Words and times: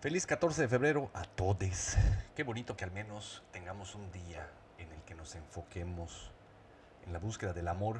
Feliz 0.00 0.26
14 0.26 0.62
de 0.62 0.68
febrero 0.68 1.10
a 1.12 1.24
todos. 1.24 1.96
Qué 2.36 2.44
bonito 2.44 2.76
que 2.76 2.84
al 2.84 2.92
menos 2.92 3.42
tengamos 3.50 3.96
un 3.96 4.12
día 4.12 4.48
en 4.78 4.92
el 4.92 5.02
que 5.02 5.16
nos 5.16 5.34
enfoquemos 5.34 6.30
en 7.04 7.12
la 7.12 7.18
búsqueda 7.18 7.52
del 7.52 7.66
amor. 7.66 7.98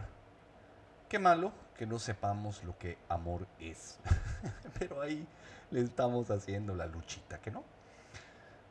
Qué 1.08 1.18
malo 1.18 1.52
que 1.76 1.86
no 1.86 1.98
sepamos 1.98 2.62
lo 2.62 2.78
que 2.78 2.98
amor 3.08 3.48
es. 3.58 3.98
Pero 4.78 5.02
ahí 5.02 5.26
le 5.72 5.80
estamos 5.80 6.30
haciendo 6.30 6.72
la 6.76 6.86
luchita, 6.86 7.40
¿que 7.40 7.50
no? 7.50 7.64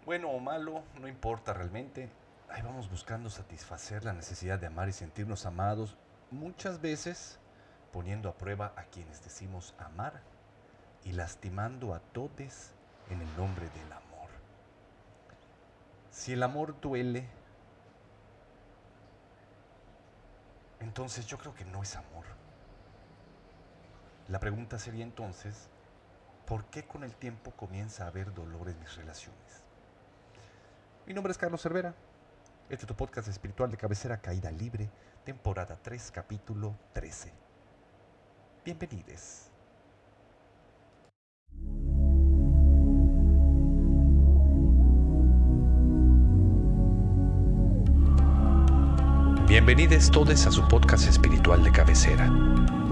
Bueno 0.05 0.29
o 0.29 0.39
malo, 0.39 0.83
no 0.97 1.09
importa 1.09 1.53
realmente. 1.53 2.09
Ahí 2.47 2.61
vamos 2.61 2.89
buscando 2.89 3.29
satisfacer 3.29 4.05
la 4.05 4.13
necesidad 4.13 4.57
de 4.57 4.67
amar 4.67 4.87
y 4.87 4.93
sentirnos 4.93 5.45
amados, 5.45 5.97
muchas 6.31 6.79
veces 6.79 7.39
poniendo 7.91 8.29
a 8.29 8.37
prueba 8.37 8.71
a 8.77 8.85
quienes 8.85 9.21
decimos 9.21 9.75
amar 9.79 10.21
y 11.03 11.11
lastimando 11.11 11.93
a 11.93 11.99
todos 11.99 12.71
en 13.09 13.21
el 13.21 13.37
nombre 13.37 13.69
del 13.69 13.91
amor. 13.91 14.29
Si 16.11 16.33
el 16.33 16.43
amor 16.43 16.79
duele, 16.81 17.27
entonces 20.79 21.25
yo 21.27 21.37
creo 21.37 21.53
que 21.53 21.65
no 21.65 21.83
es 21.83 21.95
amor. 21.95 22.25
La 24.27 24.39
pregunta 24.39 24.77
sería 24.77 25.03
entonces, 25.03 25.69
¿por 26.45 26.65
qué 26.65 26.85
con 26.85 27.03
el 27.03 27.15
tiempo 27.15 27.51
comienza 27.51 28.03
a 28.03 28.07
haber 28.07 28.33
dolor 28.33 28.69
en 28.69 28.79
mis 28.79 28.95
relaciones? 28.95 29.63
Mi 31.05 31.13
nombre 31.13 31.31
es 31.31 31.37
Carlos 31.37 31.61
Cervera. 31.61 31.93
Este 32.69 32.83
es 32.83 32.87
tu 32.87 32.95
podcast 32.95 33.29
espiritual 33.29 33.71
de 33.71 33.77
cabecera 33.77 34.17
Caída 34.17 34.51
Libre, 34.51 34.89
temporada 35.23 35.79
3, 35.81 36.11
capítulo 36.11 36.75
13. 36.91 37.31
Bienvenidos. 38.65 39.49
Bienvenidos 49.47 50.11
todos 50.11 50.45
a 50.45 50.51
su 50.51 50.67
podcast 50.67 51.07
espiritual 51.07 51.63
de 51.63 51.71
cabecera, 51.71 52.27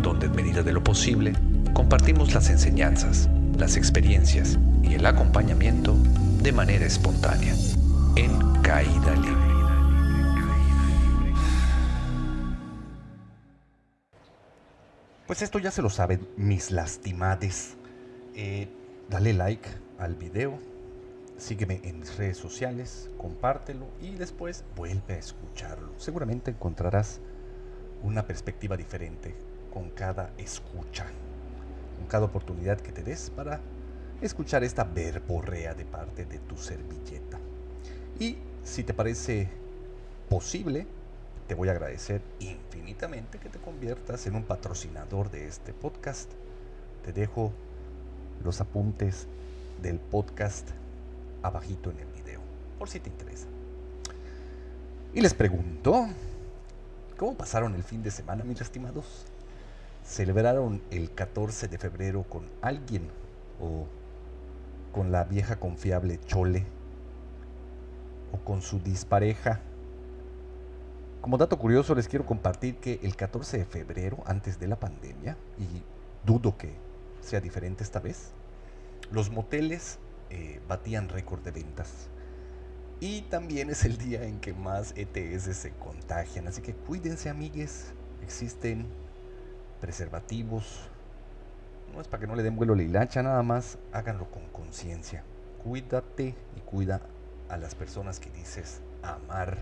donde 0.01 0.27
en 0.27 0.35
medida 0.37 0.63
de 0.63 0.71
lo 0.71 0.81
posible 0.81 1.33
compartimos 1.73 2.33
las 2.33 2.49
enseñanzas, 2.49 3.29
las 3.57 3.75
experiencias 3.75 4.57
y 4.81 4.93
el 4.93 5.05
acompañamiento 5.05 5.97
de 6.41 6.53
manera 6.53 6.85
espontánea, 6.85 7.53
en 8.15 8.61
caída 8.61 9.15
libre. 9.15 9.55
Pues 15.27 15.41
esto 15.41 15.59
ya 15.59 15.71
se 15.71 15.81
lo 15.81 15.89
saben 15.89 16.25
mis 16.37 16.71
lastimades. 16.71 17.75
Eh, 18.33 18.69
dale 19.09 19.33
like 19.33 19.67
al 19.99 20.15
video, 20.15 20.57
sígueme 21.37 21.81
en 21.83 21.99
mis 21.99 22.17
redes 22.17 22.37
sociales, 22.37 23.09
compártelo 23.17 23.87
y 24.01 24.15
después 24.15 24.63
vuelve 24.75 25.15
a 25.15 25.17
escucharlo. 25.17 25.91
Seguramente 25.97 26.51
encontrarás 26.51 27.19
una 28.03 28.25
perspectiva 28.25 28.77
diferente 28.77 29.35
con 29.73 29.89
cada 29.89 30.31
escucha, 30.37 31.05
con 31.97 32.07
cada 32.07 32.25
oportunidad 32.25 32.79
que 32.79 32.91
te 32.91 33.03
des 33.03 33.29
para 33.29 33.59
escuchar 34.21 34.63
esta 34.63 34.83
verborrea 34.83 35.73
de 35.73 35.85
parte 35.85 36.25
de 36.25 36.39
tu 36.39 36.57
servilleta. 36.57 37.39
Y 38.19 38.37
si 38.63 38.83
te 38.83 38.93
parece 38.93 39.49
posible, 40.29 40.87
te 41.47 41.53
voy 41.53 41.67
a 41.67 41.71
agradecer 41.73 42.21
infinitamente 42.39 43.37
que 43.37 43.49
te 43.49 43.59
conviertas 43.59 44.25
en 44.25 44.35
un 44.35 44.43
patrocinador 44.43 45.29
de 45.29 45.47
este 45.47 45.73
podcast. 45.73 46.31
Te 47.03 47.13
dejo 47.13 47.51
los 48.43 48.61
apuntes 48.61 49.27
del 49.81 49.99
podcast 49.99 50.69
abajito 51.45 51.91
en 51.91 51.99
el 51.99 52.07
video, 52.07 52.41
por 52.77 52.89
si 52.89 52.99
te 52.99 53.09
interesa. 53.09 53.47
Y 55.13 55.21
les 55.21 55.33
pregunto, 55.33 56.07
¿cómo 57.17 57.35
pasaron 57.35 57.75
el 57.75 57.83
fin 57.83 58.03
de 58.03 58.11
semana, 58.11 58.43
mis 58.43 58.59
estimados? 58.61 59.25
¿Celebraron 60.03 60.81
el 60.91 61.13
14 61.13 61.67
de 61.67 61.77
febrero 61.77 62.23
con 62.23 62.49
alguien 62.61 63.09
o 63.61 63.85
con 64.91 65.11
la 65.11 65.23
vieja 65.23 65.57
confiable 65.57 66.19
Chole 66.25 66.65
o 68.33 68.37
con 68.43 68.61
su 68.61 68.79
dispareja? 68.79 69.61
Como 71.21 71.37
dato 71.37 71.57
curioso 71.57 71.95
les 71.95 72.07
quiero 72.07 72.25
compartir 72.25 72.75
que 72.77 72.99
el 73.01 73.15
14 73.15 73.59
de 73.59 73.65
febrero, 73.65 74.21
antes 74.27 74.59
de 74.59 74.67
la 74.67 74.75
pandemia, 74.75 75.37
y 75.57 75.81
dudo 76.25 76.57
que 76.57 76.73
sea 77.21 77.41
diferente 77.41 77.83
esta 77.83 77.99
vez, 77.99 78.31
los 79.11 79.31
moteles 79.31 79.97
eh, 80.29 80.59
batían 80.67 81.09
récord 81.09 81.41
de 81.41 81.51
ventas. 81.51 82.09
Y 82.99 83.21
también 83.23 83.69
es 83.69 83.83
el 83.83 83.97
día 83.97 84.23
en 84.23 84.39
que 84.39 84.53
más 84.53 84.93
ETS 84.95 85.55
se 85.55 85.71
contagian. 85.71 86.47
Así 86.47 86.61
que 86.61 86.73
cuídense 86.73 87.29
amigues. 87.29 87.93
Existen 88.23 88.85
preservativos. 89.81 90.89
No 91.93 92.01
es 92.01 92.07
para 92.07 92.21
que 92.21 92.27
no 92.27 92.35
le 92.35 92.43
den 92.43 92.55
vuelo 92.55 92.73
a 92.73 92.77
la 92.77 92.83
hilacha, 92.83 93.21
nada 93.21 93.43
más 93.43 93.77
háganlo 93.91 94.29
con 94.31 94.47
conciencia. 94.47 95.23
Cuídate 95.63 96.35
y 96.55 96.59
cuida 96.61 97.01
a 97.49 97.57
las 97.57 97.75
personas 97.75 98.19
que 98.19 98.29
dices 98.31 98.81
amar. 99.03 99.57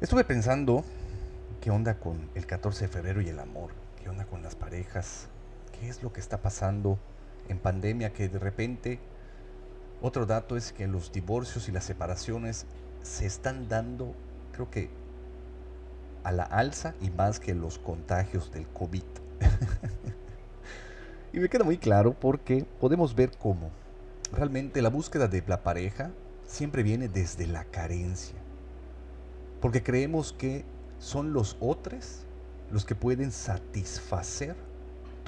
Estuve 0.00 0.24
pensando 0.24 0.84
qué 1.60 1.70
onda 1.70 1.98
con 1.98 2.30
el 2.34 2.46
14 2.46 2.86
de 2.86 2.88
febrero 2.88 3.20
y 3.20 3.28
el 3.28 3.38
amor. 3.38 3.70
¿Qué 4.02 4.08
onda 4.08 4.24
con 4.24 4.42
las 4.42 4.54
parejas? 4.54 5.28
¿Qué 5.78 5.88
es 5.88 6.02
lo 6.02 6.12
que 6.12 6.20
está 6.20 6.38
pasando 6.38 6.98
en 7.48 7.58
pandemia 7.58 8.12
que 8.12 8.28
de 8.28 8.38
repente 8.38 8.98
otro 10.00 10.26
dato 10.26 10.56
es 10.56 10.72
que 10.72 10.86
los 10.86 11.12
divorcios 11.12 11.68
y 11.68 11.72
las 11.72 11.84
separaciones 11.84 12.66
se 13.02 13.26
están 13.26 13.68
dando, 13.68 14.14
creo 14.52 14.70
que 14.70 14.90
a 16.24 16.32
la 16.32 16.44
alza 16.44 16.94
y 17.00 17.10
más 17.10 17.40
que 17.40 17.54
los 17.54 17.78
contagios 17.78 18.52
del 18.52 18.66
COVID. 18.68 19.02
y 21.32 21.40
me 21.40 21.48
queda 21.48 21.64
muy 21.64 21.78
claro 21.78 22.12
porque 22.12 22.64
podemos 22.80 23.14
ver 23.14 23.30
cómo 23.38 23.70
realmente 24.32 24.82
la 24.82 24.90
búsqueda 24.90 25.26
de 25.26 25.42
la 25.46 25.62
pareja 25.62 26.10
siempre 26.46 26.82
viene 26.82 27.08
desde 27.08 27.46
la 27.46 27.64
carencia. 27.64 28.36
Porque 29.60 29.82
creemos 29.82 30.32
que 30.32 30.64
son 30.98 31.32
los 31.32 31.56
otros 31.60 32.24
los 32.70 32.84
que 32.84 32.94
pueden 32.94 33.32
satisfacer 33.32 34.54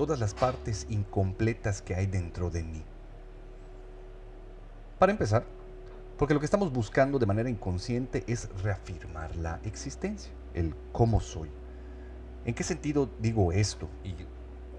todas 0.01 0.19
las 0.19 0.33
partes 0.33 0.87
incompletas 0.89 1.83
que 1.83 1.95
hay 1.95 2.07
dentro 2.07 2.49
de 2.49 2.63
mí. 2.63 2.83
Para 4.99 5.13
empezar, 5.13 5.45
porque 6.17 6.33
lo 6.33 6.41
que 6.41 6.47
estamos 6.47 6.73
buscando 6.73 7.19
de 7.19 7.27
manera 7.27 7.51
inconsciente 7.51 8.25
es 8.27 8.49
reafirmar 8.63 9.37
la 9.37 9.61
existencia, 9.63 10.33
el 10.55 10.75
cómo 10.93 11.21
soy. 11.21 11.51
¿En 12.47 12.55
qué 12.55 12.65
sentido 12.65 13.11
digo 13.21 13.53
esto? 13.53 13.91
Y 14.03 14.15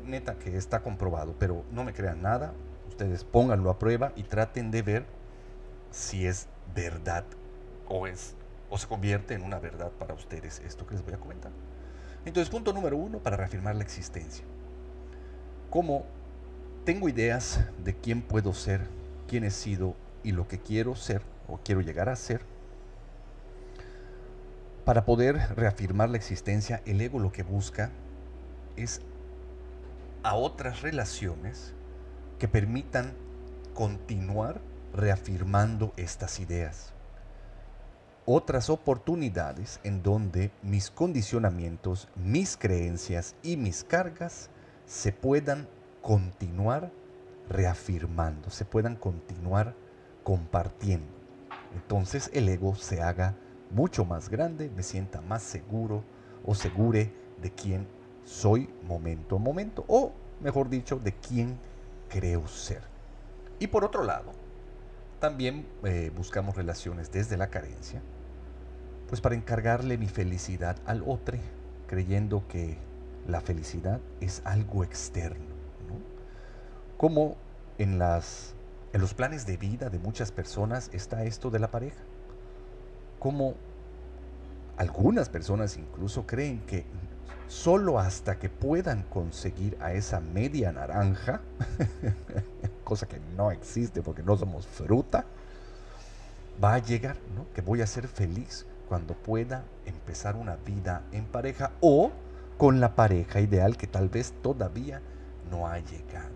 neta 0.04 0.40
que 0.40 0.58
está 0.58 0.82
comprobado, 0.82 1.36
pero 1.38 1.66
no 1.72 1.84
me 1.84 1.94
crean 1.94 2.24
nada, 2.24 2.56
ustedes 2.90 3.24
pónganlo 3.24 3.70
a 3.70 3.78
prueba 3.78 4.14
y 4.16 4.24
traten 4.24 4.72
de 4.72 4.82
ver 4.82 5.06
si 5.92 6.26
es 6.26 6.48
verdad 6.74 7.26
o 7.88 8.08
es 8.08 8.34
o 8.72 8.78
se 8.80 8.88
convierte 8.88 9.36
en 9.36 9.44
una 9.44 9.60
verdad 9.60 9.92
para 10.00 10.16
ustedes 10.16 10.64
esto 10.66 10.88
que 10.88 10.96
les 10.96 11.06
voy 11.06 11.14
a 11.14 11.20
comentar. 11.20 11.52
Entonces, 12.26 12.50
punto 12.50 12.74
número 12.74 12.98
uno 12.98 13.20
para 13.20 13.38
reafirmar 13.38 13.76
la 13.76 13.84
existencia 13.84 14.44
como 15.72 16.04
tengo 16.86 17.08
ideas 17.08 17.62
de 17.84 17.96
quién 17.96 18.22
puedo 18.22 18.54
ser, 18.54 18.82
quién 19.28 19.46
he 19.46 19.52
sido 19.52 19.96
y 20.22 20.34
lo 20.34 20.48
que 20.48 20.60
quiero 20.60 20.96
ser 20.96 21.22
o 21.48 21.60
quiero 21.64 21.80
llegar 21.82 22.10
a 22.10 22.16
ser, 22.18 22.42
para 24.86 25.06
poder 25.06 25.38
reafirmar 25.56 26.10
la 26.10 26.18
existencia, 26.18 26.82
el 26.86 27.00
ego 27.00 27.20
lo 27.20 27.32
que 27.32 27.44
busca 27.44 27.90
es 28.76 29.02
a 30.24 30.36
otras 30.36 30.82
relaciones 30.82 31.74
que 32.38 32.50
permitan 32.50 33.14
continuar 33.74 34.60
reafirmando 34.94 35.94
estas 35.96 36.42
ideas. 36.42 36.92
Otras 38.26 38.70
oportunidades 38.70 39.80
en 39.84 40.04
donde 40.04 40.52
mis 40.64 40.92
condicionamientos, 40.92 42.10
mis 42.16 42.58
creencias 42.58 43.36
y 43.42 43.56
mis 43.56 43.86
cargas 43.86 44.50
se 44.86 45.12
puedan 45.12 45.68
continuar 46.02 46.92
reafirmando, 47.50 48.50
se 48.50 48.66
puedan 48.66 48.96
continuar 48.96 49.76
compartiendo. 50.24 51.12
Entonces 51.74 52.30
el 52.34 52.50
ego 52.50 52.76
se 52.76 53.02
haga 53.02 53.36
mucho 53.70 54.06
más 54.06 54.30
grande, 54.30 54.70
me 54.76 54.84
sienta 54.84 55.22
más 55.22 55.44
seguro 55.44 56.04
o 56.46 56.56
segure 56.56 57.14
de 57.42 57.52
quién 57.52 57.88
soy 58.26 58.70
momento 58.84 59.36
a 59.36 59.40
momento, 59.40 59.86
o 59.88 60.14
mejor 60.42 60.70
dicho, 60.70 60.98
de 61.00 61.14
quién 61.14 61.58
creo 62.10 62.48
ser. 62.48 62.82
Y 63.60 63.68
por 63.68 63.84
otro 63.86 64.04
lado, 64.04 64.32
también 65.20 65.68
eh, 65.84 66.12
buscamos 66.16 66.56
relaciones 66.56 67.12
desde 67.12 67.38
la 67.38 67.48
carencia, 67.48 68.02
pues 69.08 69.22
para 69.22 69.36
encargarle 69.36 69.98
mi 69.98 70.08
felicidad 70.08 70.78
al 70.86 71.04
otro, 71.06 71.38
creyendo 71.88 72.48
que 72.48 72.78
la 73.28 73.42
felicidad 73.42 74.00
es 74.20 74.42
algo 74.46 74.84
externo. 74.84 75.46
¿no? 75.88 75.96
Como 76.98 77.36
en, 77.78 78.02
en 78.02 79.02
los 79.02 79.14
planes 79.14 79.46
de 79.46 79.58
vida 79.58 79.90
de 79.90 80.00
muchas 80.00 80.32
personas 80.32 80.90
está 80.94 81.24
esto 81.24 81.50
de 81.50 81.60
la 81.60 81.72
pareja. 81.72 82.02
Como 83.20 83.56
algunas 84.78 85.30
personas 85.30 85.78
incluso 85.78 86.26
creen 86.26 86.60
que 86.66 86.86
solo 87.48 88.00
hasta 88.00 88.40
que 88.40 88.50
puedan 88.50 89.04
conseguir 89.04 89.78
a 89.82 89.94
esa 89.94 90.22
media 90.22 90.72
naranja, 90.72 91.42
cosa 92.84 93.08
que 93.08 93.20
no 93.36 93.52
existe 93.52 94.02
porque 94.02 94.24
no 94.24 94.38
somos 94.38 94.66
fruta, 94.66 95.26
va 96.64 96.76
a 96.76 96.80
llegar, 96.80 97.18
¿no? 97.36 97.46
Que 97.54 97.62
voy 97.62 97.82
a 97.82 97.88
ser 97.88 98.08
feliz 98.08 98.66
cuando 98.88 99.14
pueda 99.14 99.64
empezar 99.86 100.36
una 100.36 100.56
vida 100.56 101.04
en 101.12 101.26
pareja 101.26 101.72
o 101.82 102.12
con 102.62 102.80
la 102.80 102.94
pareja 102.96 103.42
ideal 103.42 103.76
que 103.76 103.88
tal 103.88 104.08
vez 104.08 104.36
todavía 104.44 105.02
no 105.50 105.66
ha 105.68 105.80
llegado. 105.80 106.30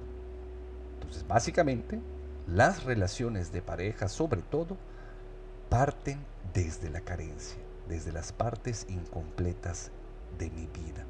Entonces, 0.96 1.24
básicamente, 1.28 2.00
las 2.48 2.84
relaciones 2.84 3.52
de 3.52 3.62
pareja, 3.62 4.08
sobre 4.08 4.42
todo, 4.42 4.76
parten 5.70 6.18
desde 6.52 6.90
la 6.90 7.02
carencia, 7.02 7.60
desde 7.88 8.12
las 8.12 8.32
partes 8.32 8.88
incompletas 8.90 9.92
de 10.40 10.50
mi 10.50 10.66
vida. 10.66 11.06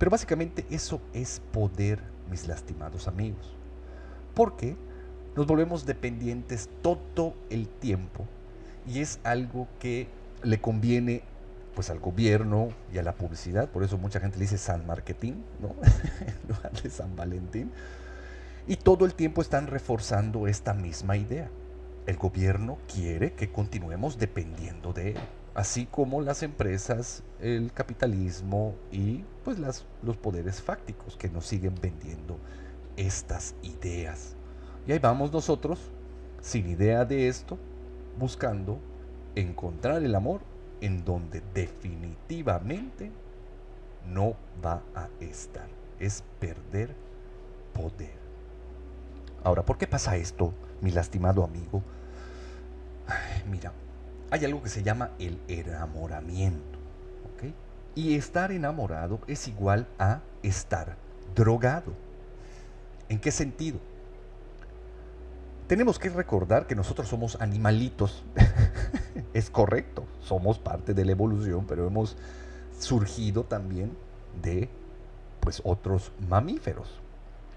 Pero 0.00 0.10
básicamente 0.10 0.66
eso 0.68 1.00
es 1.12 1.40
poder, 1.52 2.00
mis 2.28 2.48
lastimados 2.48 3.06
amigos. 3.06 3.54
Porque 4.34 4.74
nos 5.36 5.46
volvemos 5.46 5.86
dependientes 5.86 6.68
todo 6.82 7.34
el 7.50 7.68
tiempo 7.68 8.26
y 8.84 8.98
es 8.98 9.20
algo 9.22 9.68
que 9.78 10.08
le 10.42 10.60
conviene 10.60 11.22
pues 11.74 11.90
al 11.90 12.00
gobierno 12.00 12.70
y 12.92 12.98
a 12.98 13.02
la 13.02 13.14
publicidad, 13.14 13.68
por 13.68 13.82
eso 13.82 13.98
mucha 13.98 14.20
gente 14.20 14.38
le 14.38 14.44
dice 14.44 14.58
San 14.58 14.86
Marketing, 14.86 15.34
¿no? 15.60 15.68
en 16.26 16.48
lugar 16.48 16.72
de 16.82 16.90
San 16.90 17.16
Valentín. 17.16 17.70
Y 18.66 18.76
todo 18.76 19.04
el 19.04 19.14
tiempo 19.14 19.42
están 19.42 19.66
reforzando 19.66 20.46
esta 20.46 20.74
misma 20.74 21.16
idea. 21.16 21.50
El 22.06 22.16
gobierno 22.16 22.78
quiere 22.92 23.32
que 23.32 23.50
continuemos 23.50 24.18
dependiendo 24.18 24.92
de 24.92 25.12
él, 25.12 25.18
así 25.54 25.86
como 25.86 26.20
las 26.20 26.42
empresas, 26.42 27.22
el 27.40 27.72
capitalismo 27.72 28.74
y 28.90 29.24
pues 29.44 29.58
las, 29.58 29.86
los 30.02 30.16
poderes 30.16 30.62
fácticos 30.62 31.16
que 31.16 31.28
nos 31.28 31.46
siguen 31.46 31.74
vendiendo 31.80 32.38
estas 32.96 33.54
ideas. 33.62 34.34
Y 34.86 34.92
ahí 34.92 34.98
vamos 34.98 35.32
nosotros, 35.32 35.78
sin 36.40 36.68
idea 36.68 37.04
de 37.04 37.28
esto, 37.28 37.58
buscando 38.18 38.78
encontrar 39.34 40.02
el 40.02 40.14
amor 40.14 40.40
en 40.80 41.04
donde 41.04 41.42
definitivamente 41.54 43.10
no 44.06 44.34
va 44.64 44.82
a 44.94 45.08
estar. 45.20 45.68
Es 45.98 46.24
perder 46.38 46.94
poder. 47.74 48.18
Ahora, 49.44 49.62
¿por 49.62 49.78
qué 49.78 49.86
pasa 49.86 50.16
esto, 50.16 50.52
mi 50.80 50.90
lastimado 50.90 51.44
amigo? 51.44 51.82
mira, 53.50 53.72
hay 54.30 54.44
algo 54.44 54.62
que 54.62 54.68
se 54.68 54.82
llama 54.82 55.10
el 55.18 55.38
enamoramiento. 55.48 56.78
Y 57.96 58.14
estar 58.14 58.52
enamorado 58.52 59.18
es 59.26 59.48
igual 59.48 59.88
a 59.98 60.20
estar 60.44 60.96
drogado. 61.34 61.92
¿En 63.08 63.18
qué 63.18 63.32
sentido? 63.32 63.80
Tenemos 65.70 66.00
que 66.00 66.08
recordar 66.08 66.66
que 66.66 66.74
nosotros 66.74 67.06
somos 67.06 67.40
animalitos. 67.40 68.24
es 69.34 69.50
correcto, 69.50 70.04
somos 70.20 70.58
parte 70.58 70.94
de 70.94 71.04
la 71.04 71.12
evolución, 71.12 71.64
pero 71.68 71.86
hemos 71.86 72.16
surgido 72.76 73.44
también 73.44 73.92
de 74.42 74.68
pues 75.38 75.62
otros 75.62 76.10
mamíferos. 76.28 77.00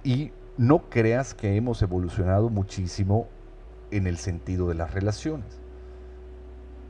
Y 0.04 0.31
no 0.60 0.92
creas 0.92 1.33
que 1.33 1.56
hemos 1.56 1.81
evolucionado 1.81 2.51
muchísimo 2.51 3.30
en 3.89 4.06
el 4.06 4.19
sentido 4.19 4.68
de 4.68 4.75
las 4.75 4.94
relaciones. 4.94 5.57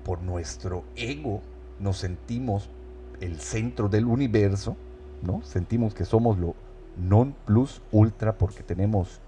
Por 0.03 0.21
nuestro 0.23 0.83
ego 0.97 1.39
nos 1.79 1.99
sentimos 1.99 2.69
el 3.21 3.39
centro 3.39 3.87
del 3.87 4.07
universo, 4.07 4.75
¿no? 5.21 5.41
Sentimos 5.43 5.93
que 5.93 6.03
somos 6.03 6.37
lo 6.37 6.53
non 6.97 7.33
plus 7.45 7.81
ultra 7.93 8.37
porque 8.37 8.61
tenemos 8.61 9.21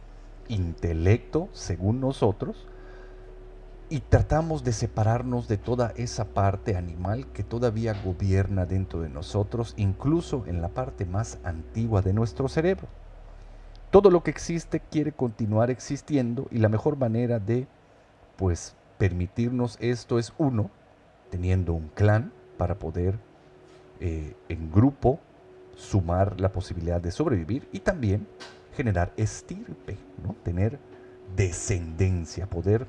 intelecto, 0.47 1.49
según 1.51 1.99
nosotros, 1.99 2.67
y 3.89 3.99
tratamos 3.99 4.63
de 4.63 4.73
separarnos 4.73 5.47
de 5.47 5.57
toda 5.57 5.93
esa 5.95 6.25
parte 6.25 6.75
animal 6.75 7.27
que 7.33 7.43
todavía 7.43 7.93
gobierna 8.03 8.65
dentro 8.65 9.01
de 9.01 9.09
nosotros, 9.09 9.73
incluso 9.77 10.43
en 10.47 10.61
la 10.61 10.69
parte 10.69 11.05
más 11.05 11.37
antigua 11.43 12.01
de 12.01 12.13
nuestro 12.13 12.47
cerebro. 12.47 12.87
Todo 13.91 14.09
lo 14.09 14.23
que 14.23 14.31
existe 14.31 14.79
quiere 14.79 15.11
continuar 15.11 15.69
existiendo 15.69 16.47
y 16.51 16.57
la 16.57 16.69
mejor 16.69 16.97
manera 16.97 17.39
de, 17.39 17.67
pues, 18.37 18.75
permitirnos 18.97 19.77
esto 19.79 20.17
es 20.17 20.33
uno, 20.37 20.71
teniendo 21.29 21.73
un 21.73 21.89
clan 21.89 22.31
para 22.57 22.75
poder 22.75 23.19
eh, 23.99 24.35
en 24.49 24.71
grupo 24.71 25.19
sumar 25.75 26.39
la 26.39 26.51
posibilidad 26.51 27.01
de 27.01 27.11
sobrevivir 27.11 27.67
y 27.71 27.79
también 27.79 28.27
generar 28.75 29.13
estirpe, 29.17 29.97
¿no? 30.23 30.35
tener 30.43 30.79
descendencia, 31.35 32.47
poder 32.47 32.87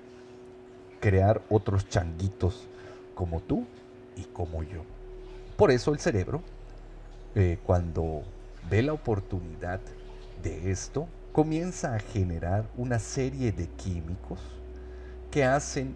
crear 1.00 1.42
otros 1.48 1.88
changuitos 1.88 2.66
como 3.14 3.40
tú 3.40 3.64
y 4.16 4.24
como 4.24 4.62
yo. 4.62 4.82
Por 5.56 5.70
eso 5.70 5.92
el 5.92 5.98
cerebro, 5.98 6.42
eh, 7.34 7.58
cuando 7.64 8.22
ve 8.68 8.82
la 8.82 8.92
oportunidad 8.92 9.80
de 10.42 10.70
esto, 10.70 11.06
comienza 11.32 11.94
a 11.94 11.98
generar 11.98 12.66
una 12.76 12.98
serie 12.98 13.52
de 13.52 13.68
químicos 13.68 14.40
que 15.30 15.44
hacen, 15.44 15.94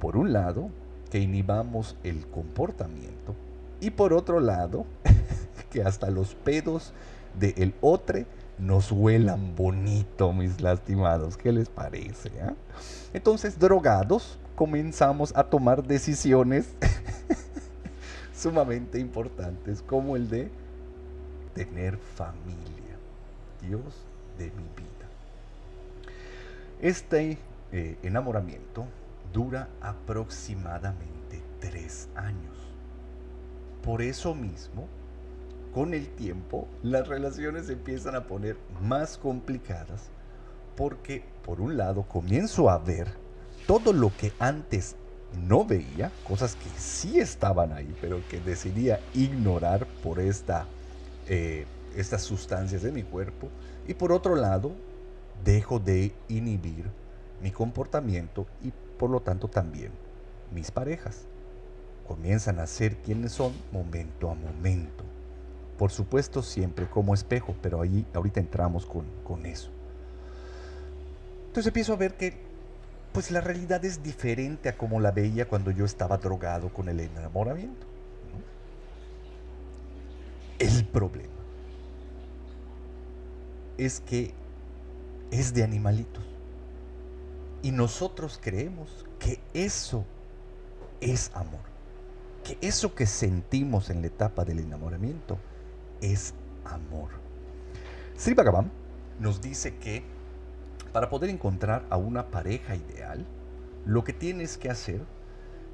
por 0.00 0.16
un 0.16 0.32
lado, 0.32 0.70
que 1.10 1.18
inhibamos 1.18 1.96
el 2.02 2.26
comportamiento 2.26 3.34
y 3.80 3.90
por 3.90 4.12
otro 4.12 4.40
lado, 4.40 4.86
que 5.70 5.82
hasta 5.82 6.10
los 6.10 6.34
pedos 6.34 6.92
del 7.38 7.74
otro 7.80 8.24
nos 8.58 8.92
huelan 8.92 9.54
bonito, 9.56 10.32
mis 10.32 10.60
lastimados. 10.60 11.36
¿Qué 11.36 11.52
les 11.52 11.68
parece? 11.68 12.30
Ah? 12.40 12.54
Entonces, 13.12 13.58
drogados, 13.58 14.38
comenzamos 14.54 15.32
a 15.36 15.44
tomar 15.44 15.82
decisiones 15.84 16.66
sumamente 18.34 18.98
importantes, 18.98 19.82
como 19.82 20.16
el 20.16 20.28
de 20.28 20.50
tener 21.54 21.98
familia. 21.98 22.74
Dios 23.60 24.04
de 24.38 24.46
mi 24.46 24.62
vida. 24.76 25.08
Este 26.80 27.38
eh, 27.72 27.96
enamoramiento 28.02 28.86
dura 29.32 29.68
aproximadamente 29.80 31.42
tres 31.60 32.08
años. 32.14 32.54
Por 33.82 34.02
eso 34.02 34.34
mismo, 34.34 34.88
con 35.74 35.92
el 35.92 36.08
tiempo 36.08 36.68
las 36.82 37.08
relaciones 37.08 37.66
se 37.66 37.72
empiezan 37.72 38.14
a 38.14 38.26
poner 38.26 38.56
más 38.80 39.18
complicadas 39.18 40.10
porque 40.76 41.24
por 41.44 41.60
un 41.60 41.76
lado 41.76 42.04
comienzo 42.04 42.70
a 42.70 42.78
ver 42.78 43.08
todo 43.66 43.92
lo 43.92 44.12
que 44.16 44.32
antes 44.38 44.96
no 45.48 45.64
veía, 45.64 46.12
cosas 46.26 46.54
que 46.54 46.68
sí 46.78 47.18
estaban 47.18 47.72
ahí, 47.72 47.92
pero 48.00 48.20
que 48.28 48.40
decidía 48.40 49.00
ignorar 49.14 49.86
por 50.02 50.20
esta, 50.20 50.66
eh, 51.26 51.66
estas 51.96 52.22
sustancias 52.22 52.82
de 52.82 52.92
mi 52.92 53.02
cuerpo. 53.02 53.48
Y 53.88 53.94
por 53.94 54.12
otro 54.12 54.36
lado, 54.36 54.72
dejo 55.44 55.78
de 55.80 56.12
inhibir 56.28 56.84
mi 57.42 57.50
comportamiento 57.50 58.46
y 58.62 58.72
por 58.98 59.10
lo 59.10 59.20
tanto 59.20 59.48
también 59.48 59.92
mis 60.52 60.70
parejas. 60.70 61.22
Comienzan 62.06 62.60
a 62.60 62.66
ser 62.66 62.96
quienes 62.98 63.32
son 63.32 63.52
momento 63.72 64.30
a 64.30 64.34
momento. 64.34 65.03
Por 65.78 65.90
supuesto, 65.90 66.42
siempre 66.42 66.88
como 66.88 67.14
espejo, 67.14 67.54
pero 67.60 67.80
ahí 67.80 68.06
ahorita 68.14 68.40
entramos 68.40 68.86
con, 68.86 69.04
con 69.24 69.44
eso. 69.46 69.70
Entonces 71.48 71.66
empiezo 71.68 71.92
a 71.92 71.96
ver 71.96 72.16
que 72.16 72.36
pues 73.12 73.30
la 73.30 73.40
realidad 73.40 73.84
es 73.84 74.02
diferente 74.02 74.68
a 74.68 74.76
como 74.76 74.98
la 74.98 75.12
veía 75.12 75.46
cuando 75.46 75.70
yo 75.70 75.84
estaba 75.84 76.16
drogado 76.18 76.68
con 76.70 76.88
el 76.88 76.98
enamoramiento. 76.98 77.86
El 80.58 80.84
problema 80.86 81.32
es 83.78 84.00
que 84.00 84.34
es 85.30 85.54
de 85.54 85.62
animalitos. 85.62 86.24
Y 87.62 87.70
nosotros 87.70 88.38
creemos 88.42 89.04
que 89.18 89.40
eso 89.52 90.04
es 91.00 91.30
amor. 91.34 91.60
Que 92.44 92.58
eso 92.60 92.94
que 92.94 93.06
sentimos 93.06 93.90
en 93.90 94.00
la 94.00 94.08
etapa 94.08 94.44
del 94.44 94.58
enamoramiento 94.58 95.38
es 96.12 96.34
amor. 96.64 97.10
Sri 98.16 98.34
Bhagavan 98.34 98.70
nos 99.18 99.40
dice 99.40 99.76
que 99.76 100.02
para 100.92 101.08
poder 101.08 101.30
encontrar 101.30 101.84
a 101.90 101.96
una 101.96 102.26
pareja 102.30 102.76
ideal, 102.76 103.26
lo 103.84 104.04
que 104.04 104.12
tienes 104.12 104.58
que 104.58 104.70
hacer 104.70 105.00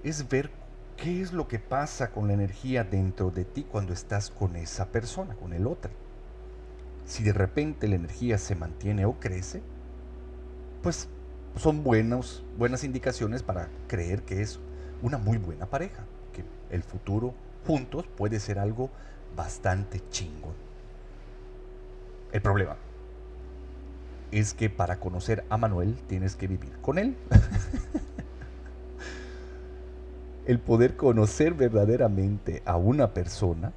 es 0.02 0.28
ver 0.28 0.50
qué 0.96 1.20
es 1.20 1.32
lo 1.32 1.48
que 1.48 1.58
pasa 1.58 2.10
con 2.10 2.28
la 2.28 2.34
energía 2.34 2.84
dentro 2.84 3.30
de 3.30 3.44
ti 3.44 3.64
cuando 3.64 3.92
estás 3.92 4.30
con 4.30 4.56
esa 4.56 4.86
persona, 4.86 5.34
con 5.34 5.52
el 5.52 5.66
otro. 5.66 5.90
Si 7.04 7.22
de 7.22 7.32
repente 7.32 7.88
la 7.88 7.96
energía 7.96 8.38
se 8.38 8.54
mantiene 8.54 9.04
o 9.04 9.18
crece, 9.18 9.62
pues 10.82 11.08
son 11.56 11.82
buenos, 11.82 12.44
buenas 12.56 12.84
indicaciones 12.84 13.42
para 13.42 13.68
creer 13.88 14.22
que 14.22 14.42
es 14.42 14.60
una 15.02 15.18
muy 15.18 15.38
buena 15.38 15.66
pareja, 15.66 16.04
que 16.32 16.44
el 16.74 16.82
futuro 16.82 17.34
juntos 17.66 18.06
puede 18.16 18.40
ser 18.40 18.58
algo 18.58 18.90
bastante 19.36 20.00
chingón. 20.10 20.54
El 22.32 22.42
problema 22.42 22.76
es 24.30 24.54
que 24.54 24.70
para 24.70 25.00
conocer 25.00 25.44
a 25.48 25.56
Manuel 25.56 25.96
tienes 26.06 26.36
que 26.36 26.46
vivir 26.46 26.72
con 26.80 26.98
él. 26.98 27.16
el 30.46 30.58
poder 30.58 30.96
conocer 30.96 31.54
verdaderamente 31.54 32.62
a 32.64 32.76
una 32.76 33.12
persona 33.12 33.72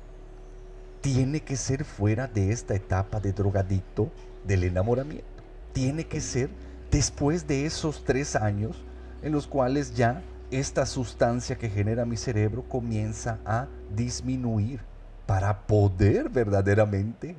tiene 1.01 1.41
que 1.41 1.57
ser 1.57 1.83
fuera 1.83 2.27
de 2.27 2.51
esta 2.51 2.75
etapa 2.75 3.19
de 3.19 3.33
drogadicto 3.33 4.09
del 4.45 4.63
enamoramiento. 4.63 5.25
Tiene 5.73 6.05
que 6.05 6.21
ser 6.21 6.49
después 6.91 7.47
de 7.47 7.65
esos 7.65 8.03
tres 8.03 8.35
años 8.35 8.83
en 9.21 9.31
los 9.31 9.47
cuales 9.47 9.95
ya 9.95 10.21
esta 10.51 10.85
sustancia 10.85 11.57
que 11.57 11.69
genera 11.69 12.05
mi 12.05 12.15
cerebro 12.15 12.63
comienza 12.69 13.39
a 13.45 13.67
disminuir 13.95 14.79
para 15.25 15.65
poder 15.67 16.29
verdaderamente 16.29 17.35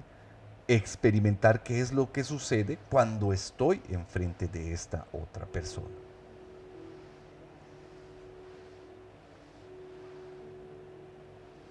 experimentar 0.68 1.62
qué 1.62 1.80
es 1.80 1.92
lo 1.92 2.10
que 2.12 2.24
sucede 2.24 2.78
cuando 2.90 3.32
estoy 3.32 3.82
enfrente 3.90 4.48
de 4.48 4.72
esta 4.72 5.06
otra 5.12 5.46
persona. 5.46 5.86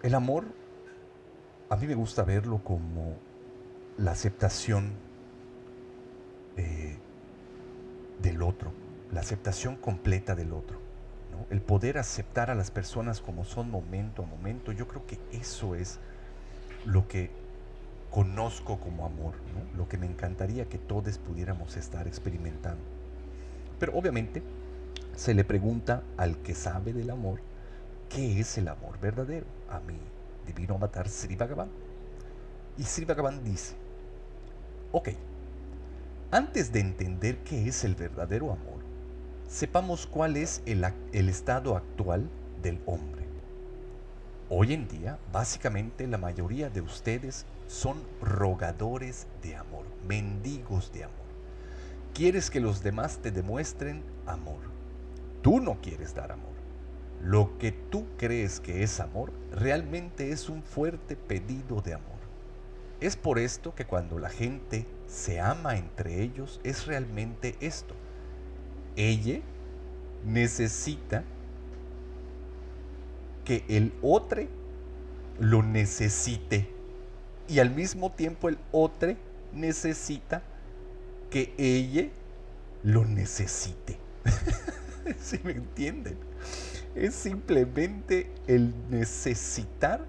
El 0.04 0.16
amor, 0.16 0.46
a 1.70 1.78
mí 1.78 1.88
me 1.88 1.96
gusta 1.96 2.24
verlo 2.24 2.62
como 2.64 3.16
la 3.98 4.12
aceptación 4.12 4.92
eh, 6.58 6.98
del 8.22 8.42
otro, 8.42 8.74
la 9.12 9.22
aceptación 9.22 9.78
completa 9.78 10.36
del 10.36 10.52
otro. 10.52 10.83
El 11.50 11.62
poder 11.62 11.98
aceptar 11.98 12.50
a 12.50 12.56
las 12.56 12.72
personas 12.72 13.22
como 13.22 13.46
son 13.46 13.70
momento 13.70 14.24
a 14.24 14.26
momento, 14.26 14.72
yo 14.72 14.88
creo 14.88 15.06
que 15.06 15.20
eso 15.32 15.76
es 15.76 16.00
lo 16.86 17.08
que 17.08 17.32
conozco 18.10 18.80
como 18.80 19.06
amor, 19.06 19.34
lo 19.76 19.88
que 19.90 19.98
me 19.98 20.06
encantaría 20.06 20.66
que 20.66 20.78
todos 20.78 21.18
pudiéramos 21.18 21.78
estar 21.78 22.08
experimentando. 22.08 22.84
Pero 23.80 23.98
obviamente 23.98 24.44
se 25.16 25.34
le 25.34 25.44
pregunta 25.44 26.04
al 26.18 26.38
que 26.38 26.54
sabe 26.54 26.94
del 26.94 27.10
amor, 27.10 27.40
¿qué 28.10 28.40
es 28.40 28.58
el 28.58 28.68
amor 28.68 29.00
verdadero? 29.00 29.46
A 29.70 29.80
mi 29.80 29.98
divino 30.46 30.76
avatar 30.76 31.10
Sri 31.10 31.36
Bhagavan. 31.36 31.70
Y 32.78 32.84
Sri 32.84 33.06
Bhagavan 33.06 33.44
dice, 33.44 33.76
ok, 34.92 35.10
antes 36.32 36.72
de 36.72 36.80
entender 36.80 37.38
qué 37.40 37.68
es 37.68 37.84
el 37.84 37.96
verdadero 37.96 38.52
amor, 38.52 38.73
sepamos 39.54 40.08
cuál 40.08 40.36
es 40.36 40.64
el, 40.66 40.84
el 41.12 41.30
estado 41.30 41.78
actual 41.78 42.28
del 42.64 42.82
hombre. 42.88 43.22
Hoy 44.50 44.74
en 44.74 44.88
día, 44.88 45.20
básicamente 45.32 46.08
la 46.08 46.18
mayoría 46.18 46.72
de 46.72 46.82
ustedes 46.82 47.46
son 47.68 47.98
rogadores 48.20 49.28
de 49.44 49.56
amor, 49.56 49.86
mendigos 50.08 50.92
de 50.92 51.04
amor. 51.04 51.18
Quieres 52.16 52.50
que 52.50 52.62
los 52.62 52.82
demás 52.82 53.20
te 53.20 53.30
demuestren 53.30 54.02
amor. 54.26 54.62
Tú 55.44 55.60
no 55.60 55.80
quieres 55.82 56.16
dar 56.16 56.32
amor. 56.32 56.54
Lo 57.22 57.56
que 57.60 57.72
tú 57.72 58.08
crees 58.18 58.60
que 58.60 58.82
es 58.82 59.00
amor 59.00 59.32
realmente 59.52 60.32
es 60.32 60.50
un 60.50 60.64
fuerte 60.64 61.16
pedido 61.16 61.80
de 61.82 61.94
amor. 61.94 62.24
Es 63.02 63.16
por 63.16 63.38
esto 63.38 63.76
que 63.76 63.86
cuando 63.86 64.18
la 64.18 64.30
gente 64.30 64.88
se 65.06 65.40
ama 65.40 65.78
entre 65.78 66.24
ellos 66.24 66.60
es 66.64 66.88
realmente 66.88 67.56
esto. 67.60 67.94
Ella 68.96 69.42
necesita 70.26 71.24
que 73.46 73.66
el 73.68 73.94
otro 74.02 74.44
lo 75.40 75.64
necesite 75.64 76.70
y 77.48 77.60
al 77.60 77.72
mismo 77.72 78.12
tiempo 78.12 78.50
el 78.50 78.58
otro 78.72 79.16
necesita 79.54 80.42
que 81.30 81.54
ella 81.58 82.10
lo 82.84 83.06
necesite. 83.06 83.98
si 85.20 85.40
me 85.44 85.52
entienden? 85.52 86.18
Es 86.96 87.16
simplemente 87.16 88.32
el 88.48 88.74
necesitar 88.90 90.06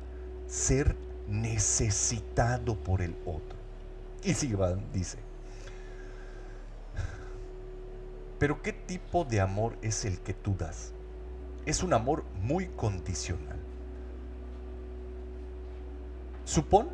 ser 0.46 0.94
necesitado 1.28 2.76
por 2.76 3.00
el 3.00 3.14
otro. 3.24 3.56
Y 4.22 4.34
Sivan 4.34 4.80
dice, 4.92 5.18
pero 8.44 8.60
¿qué 8.60 8.74
tipo 8.74 9.24
de 9.24 9.40
amor 9.40 9.74
es 9.80 10.04
el 10.04 10.20
que 10.20 10.34
tú 10.34 10.54
das? 10.54 10.92
Es 11.64 11.82
un 11.82 11.94
amor 11.94 12.24
muy 12.42 12.66
condicional. 12.66 13.56
Supón 16.44 16.90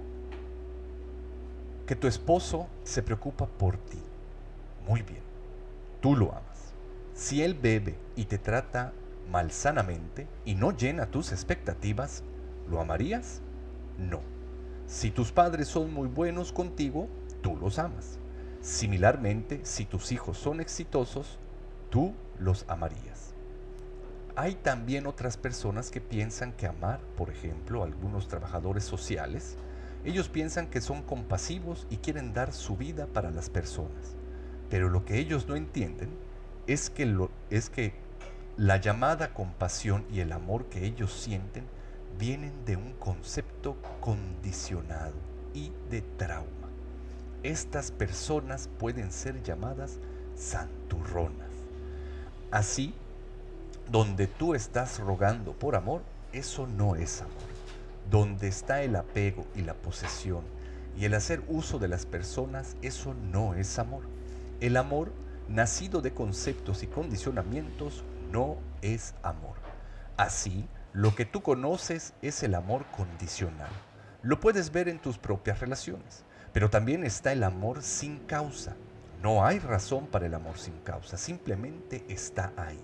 que 1.89 1.97
tu 1.97 2.07
esposo 2.07 2.69
se 2.85 3.03
preocupa 3.03 3.49
por 3.49 3.79
ti. 3.79 3.99
Muy 4.87 5.03
bien, 5.03 5.23
tú 6.01 6.15
lo 6.15 6.31
amas. 6.31 6.73
Si 7.15 7.43
él 7.43 7.55
bebe 7.55 7.97
y 8.15 8.27
te 8.27 8.39
trata 8.39 8.93
malsanamente 9.29 10.29
y 10.45 10.55
no 10.55 10.71
llena 10.71 11.11
tus 11.11 11.33
expectativas, 11.33 12.23
¿lo 12.71 12.81
amarías? 12.81 13.41
No. 13.99 14.21
Si 14.87 15.11
tus 15.11 15.33
padres 15.33 15.67
son 15.67 15.93
muy 15.93 16.07
buenos 16.07 16.53
contigo, 16.53 17.09
tú 17.43 17.57
los 17.57 17.81
amas. 17.81 18.21
Similarmente, 18.61 19.63
si 19.65 19.85
tus 19.85 20.13
hijos 20.13 20.39
son 20.39 20.61
exitosos, 20.61 21.40
tú 21.91 22.15
los 22.39 22.65
amarías. 22.69 23.35
Hay 24.37 24.55
también 24.55 25.07
otras 25.07 25.37
personas 25.37 25.91
que 25.91 26.01
piensan 26.01 26.53
que 26.53 26.67
amar, 26.67 27.01
por 27.17 27.31
ejemplo, 27.31 27.83
algunos 27.83 28.29
trabajadores 28.29 28.85
sociales, 28.85 29.57
ellos 30.05 30.29
piensan 30.29 30.69
que 30.69 30.81
son 30.81 31.03
compasivos 31.03 31.87
y 31.91 31.99
quieren 31.99 32.33
dar 32.33 32.53
su 32.53 32.77
vida 32.77 33.07
para 33.07 33.31
las 33.31 33.51
personas. 33.51 34.15
Pero 34.71 34.89
lo 34.89 35.05
que 35.05 35.19
ellos 35.19 35.47
no 35.47 35.57
entienden 35.57 36.09
es 36.67 36.89
que, 36.89 37.29
es 37.51 37.69
que 37.69 37.93
la 38.57 38.79
llamada 38.79 39.35
compasión 39.35 40.07
y 40.11 40.21
el 40.21 40.33
amor 40.33 40.67
que 40.67 40.87
ellos 40.87 41.13
sienten 41.13 41.65
vienen 42.19 42.65
de 42.65 42.77
un 42.77 42.93
concepto 42.95 43.77
condicionado 44.01 45.15
y 45.53 45.73
de 45.91 46.03
trauma. 46.17 46.47
Estas 47.43 47.91
personas 47.91 48.69
pueden 48.79 49.11
ser 49.13 49.43
llamadas 49.43 49.99
santurronas. 50.37 51.60
Así, 52.51 52.95
donde 53.91 54.27
tú 54.27 54.55
estás 54.55 54.99
rogando 54.99 55.53
por 55.53 55.77
amor, 55.77 56.03
eso 56.33 56.67
no 56.67 56.97
es 56.97 57.21
amor 57.21 57.51
donde 58.11 58.49
está 58.49 58.83
el 58.83 58.97
apego 58.97 59.47
y 59.55 59.63
la 59.63 59.75
posesión 59.75 60.43
y 60.97 61.05
el 61.05 61.15
hacer 61.15 61.43
uso 61.49 61.79
de 61.79 61.89
las 61.89 62.05
personas, 62.05 62.77
eso 62.83 63.15
no 63.15 63.55
es 63.55 63.79
amor. 63.79 64.03
El 64.61 64.77
amor, 64.77 65.13
nacido 65.49 66.03
de 66.03 66.13
conceptos 66.13 66.83
y 66.83 66.89
condicionamientos, 66.89 68.05
no 68.31 68.57
es 68.83 69.15
amor. 69.23 69.55
Así, 70.17 70.69
lo 70.93 71.15
que 71.15 71.25
tú 71.25 71.43
conoces 71.43 72.13
es 72.21 72.43
el 72.43 72.55
amor 72.55 72.85
condicional. 72.97 73.71
Lo 74.23 74.41
puedes 74.41 74.73
ver 74.73 74.89
en 74.89 74.99
tus 74.99 75.17
propias 75.17 75.61
relaciones, 75.61 76.25
pero 76.53 76.69
también 76.69 77.05
está 77.05 77.33
el 77.33 77.45
amor 77.45 77.83
sin 77.83 78.19
causa. 78.19 78.75
No 79.23 79.45
hay 79.45 79.59
razón 79.59 80.07
para 80.07 80.27
el 80.27 80.35
amor 80.35 80.57
sin 80.57 80.79
causa, 80.81 81.19
simplemente 81.19 82.05
está 82.09 82.53
ahí. 82.57 82.81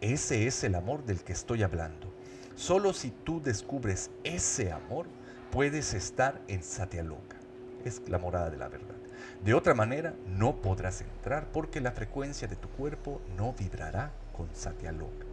Ese 0.00 0.46
es 0.46 0.64
el 0.64 0.74
amor 0.74 1.04
del 1.04 1.22
que 1.22 1.32
estoy 1.32 1.62
hablando. 1.62 2.12
Solo 2.56 2.92
si 2.92 3.10
tú 3.10 3.40
descubres 3.40 4.10
ese 4.24 4.72
amor, 4.72 5.06
puedes 5.52 5.94
estar 5.94 6.40
en 6.48 6.64
Satyaloka. 6.64 7.36
Es 7.84 8.02
la 8.08 8.18
morada 8.18 8.50
de 8.50 8.56
la 8.56 8.68
verdad. 8.68 8.96
De 9.44 9.54
otra 9.54 9.74
manera, 9.74 10.14
no 10.26 10.56
podrás 10.60 11.00
entrar 11.00 11.46
porque 11.52 11.80
la 11.80 11.92
frecuencia 11.92 12.48
de 12.48 12.56
tu 12.56 12.68
cuerpo 12.70 13.20
no 13.36 13.52
vibrará 13.52 14.10
con 14.36 14.48
Satyaloka. 14.54 15.26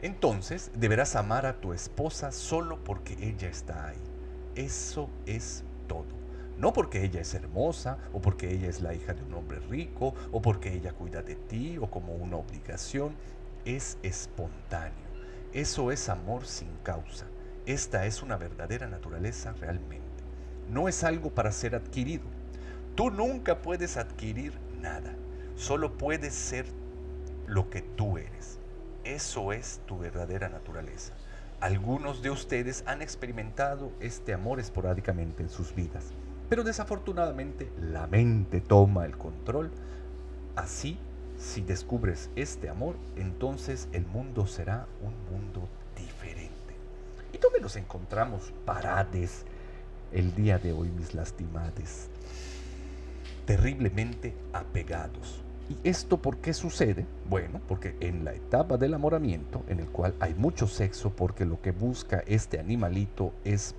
Entonces, 0.00 0.72
deberás 0.74 1.14
amar 1.14 1.46
a 1.46 1.60
tu 1.60 1.72
esposa 1.72 2.32
solo 2.32 2.82
porque 2.82 3.16
ella 3.20 3.48
está 3.48 3.88
ahí. 3.88 4.02
Eso 4.56 5.08
es 5.26 5.62
todo. 5.86 6.17
No 6.58 6.72
porque 6.72 7.04
ella 7.04 7.20
es 7.20 7.34
hermosa, 7.34 7.98
o 8.12 8.20
porque 8.20 8.50
ella 8.50 8.68
es 8.68 8.80
la 8.80 8.92
hija 8.92 9.14
de 9.14 9.22
un 9.22 9.34
hombre 9.34 9.60
rico, 9.60 10.14
o 10.32 10.42
porque 10.42 10.74
ella 10.74 10.92
cuida 10.92 11.22
de 11.22 11.36
ti, 11.36 11.78
o 11.78 11.88
como 11.88 12.14
una 12.14 12.36
obligación. 12.36 13.14
Es 13.64 13.96
espontáneo. 14.02 15.08
Eso 15.52 15.92
es 15.92 16.08
amor 16.08 16.46
sin 16.46 16.68
causa. 16.82 17.26
Esta 17.64 18.06
es 18.06 18.22
una 18.22 18.36
verdadera 18.36 18.88
naturaleza 18.88 19.52
realmente. 19.60 20.06
No 20.68 20.88
es 20.88 21.04
algo 21.04 21.30
para 21.30 21.52
ser 21.52 21.74
adquirido. 21.74 22.24
Tú 22.94 23.10
nunca 23.10 23.62
puedes 23.62 23.96
adquirir 23.96 24.52
nada. 24.80 25.14
Solo 25.54 25.96
puedes 25.96 26.34
ser 26.34 26.66
lo 27.46 27.70
que 27.70 27.82
tú 27.82 28.18
eres. 28.18 28.58
Eso 29.04 29.52
es 29.52 29.80
tu 29.86 29.98
verdadera 29.98 30.48
naturaleza. 30.48 31.14
Algunos 31.60 32.22
de 32.22 32.30
ustedes 32.30 32.84
han 32.86 33.02
experimentado 33.02 33.92
este 34.00 34.34
amor 34.34 34.60
esporádicamente 34.60 35.42
en 35.42 35.48
sus 35.48 35.74
vidas, 35.74 36.12
pero 36.48 36.64
desafortunadamente 36.64 37.70
la 37.80 38.06
mente 38.06 38.60
toma 38.60 39.04
el 39.06 39.16
control. 39.16 39.70
Así 40.56 40.98
si 41.38 41.62
descubres 41.62 42.30
este 42.34 42.68
amor, 42.68 42.96
entonces 43.16 43.88
el 43.92 44.04
mundo 44.06 44.46
será 44.46 44.86
un 45.02 45.14
mundo 45.32 45.68
diferente. 45.96 46.50
¿Y 47.32 47.38
dónde 47.38 47.60
nos 47.60 47.76
encontramos 47.76 48.52
parades 48.64 49.44
el 50.12 50.34
día 50.34 50.58
de 50.58 50.72
hoy, 50.72 50.88
mis 50.90 51.14
lastimades? 51.14 52.08
Terriblemente 53.46 54.34
apegados. 54.52 55.40
¿Y 55.68 55.88
esto 55.88 56.16
por 56.16 56.38
qué 56.38 56.54
sucede? 56.54 57.06
Bueno, 57.28 57.60
porque 57.68 57.94
en 58.00 58.24
la 58.24 58.34
etapa 58.34 58.76
del 58.76 58.90
enamoramiento, 58.90 59.62
en 59.68 59.78
el 59.80 59.86
cual 59.86 60.14
hay 60.18 60.34
mucho 60.34 60.66
sexo, 60.66 61.10
porque 61.10 61.44
lo 61.44 61.60
que 61.60 61.70
busca 61.70 62.24
este 62.26 62.58
animalito 62.58 63.32
es 63.44 63.76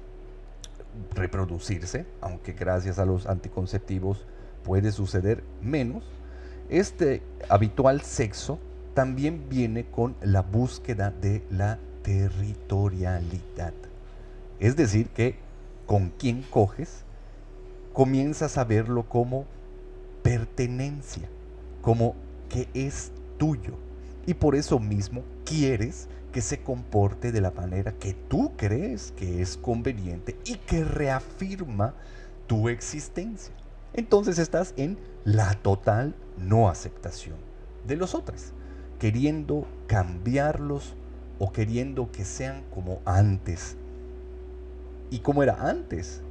reproducirse, 1.15 2.05
aunque 2.21 2.53
gracias 2.53 2.99
a 2.99 3.05
los 3.05 3.27
anticonceptivos 3.27 4.25
puede 4.63 4.91
suceder 4.91 5.43
menos, 5.61 6.03
este 6.69 7.21
habitual 7.49 8.01
sexo 8.01 8.59
también 8.93 9.49
viene 9.49 9.85
con 9.85 10.15
la 10.21 10.41
búsqueda 10.41 11.11
de 11.11 11.43
la 11.49 11.79
territorialidad. 12.03 13.73
Es 14.59 14.75
decir, 14.75 15.07
que 15.09 15.35
con 15.85 16.09
quien 16.09 16.43
coges, 16.43 17.03
comienzas 17.93 18.57
a 18.57 18.63
verlo 18.63 19.03
como 19.09 19.45
pertenencia, 20.21 21.27
como 21.81 22.15
que 22.49 22.67
es 22.73 23.11
tuyo. 23.37 23.73
Y 24.25 24.35
por 24.35 24.55
eso 24.55 24.79
mismo 24.79 25.23
quieres 25.45 26.07
que 26.31 26.41
se 26.41 26.61
comporte 26.61 27.31
de 27.31 27.41
la 27.41 27.51
manera 27.51 27.93
que 27.93 28.13
tú 28.13 28.51
crees 28.55 29.11
que 29.11 29.41
es 29.41 29.57
conveniente 29.57 30.37
y 30.45 30.55
que 30.55 30.83
reafirma 30.83 31.93
tu 32.47 32.69
existencia. 32.69 33.53
Entonces 33.93 34.37
estás 34.37 34.73
en 34.77 34.97
la 35.23 35.53
total 35.55 36.15
no 36.37 36.69
aceptación 36.69 37.37
de 37.87 37.95
los 37.95 38.13
otros, 38.15 38.53
queriendo 38.99 39.67
cambiarlos 39.87 40.95
o 41.39 41.51
queriendo 41.51 42.11
que 42.11 42.25
sean 42.25 42.63
como 42.73 43.01
antes. 43.05 43.75
¿Y 45.09 45.19
como 45.19 45.41
era 45.41 45.69
antes? 45.69 46.21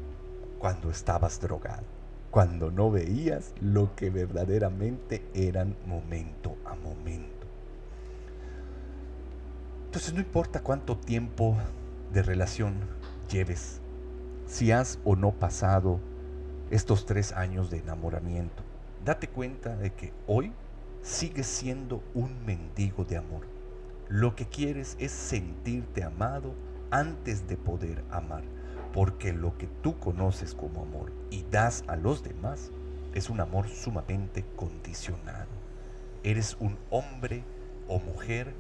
Cuando 0.59 0.91
estabas 0.91 1.41
drogado, 1.41 1.85
cuando 2.31 2.71
no 2.71 2.91
veías 2.91 3.53
lo 3.61 3.95
que 3.97 4.11
verdaderamente 4.11 5.25
eran 5.35 5.77
momento 5.87 6.57
a 6.65 6.75
momento. 6.75 7.38
Entonces 9.89 10.13
no 10.13 10.21
importa 10.21 10.61
cuánto 10.61 10.99
tiempo 10.99 11.57
de 12.13 12.23
relación 12.23 12.75
lleves, 13.31 13.81
si 14.47 14.71
has 14.71 14.99
o 15.03 15.17
no 15.17 15.33
pasado 15.33 15.99
estos 16.71 17.07
tres 17.07 17.33
años 17.33 17.71
de 17.71 17.79
enamoramiento, 17.79 18.63
date 19.03 19.29
cuenta 19.29 19.77
de 19.77 19.95
que 19.95 20.13
hoy 20.27 20.53
sigues 21.01 21.47
siendo 21.47 22.03
un 22.13 22.45
mendigo 22.45 23.07
de 23.07 23.17
amor. 23.17 23.47
Lo 24.11 24.37
que 24.37 24.45
quieres 24.45 24.95
es 25.01 25.11
sentirte 25.11 26.05
amado 26.05 26.53
antes 26.91 27.49
de 27.49 27.57
poder 27.57 28.05
amar, 28.11 28.43
porque 28.93 29.33
lo 29.33 29.57
que 29.57 29.69
tú 29.83 29.99
conoces 29.99 30.55
como 30.55 30.83
amor 30.83 31.13
y 31.31 31.45
das 31.51 31.83
a 31.87 31.97
los 31.97 32.23
demás 32.23 32.73
es 33.15 33.31
un 33.31 33.41
amor 33.41 33.71
sumamente 33.71 34.45
condicionado. 34.55 35.49
Eres 36.25 36.59
un 36.61 36.77
hombre 36.91 37.43
o 37.89 37.99
mujer 38.01 38.53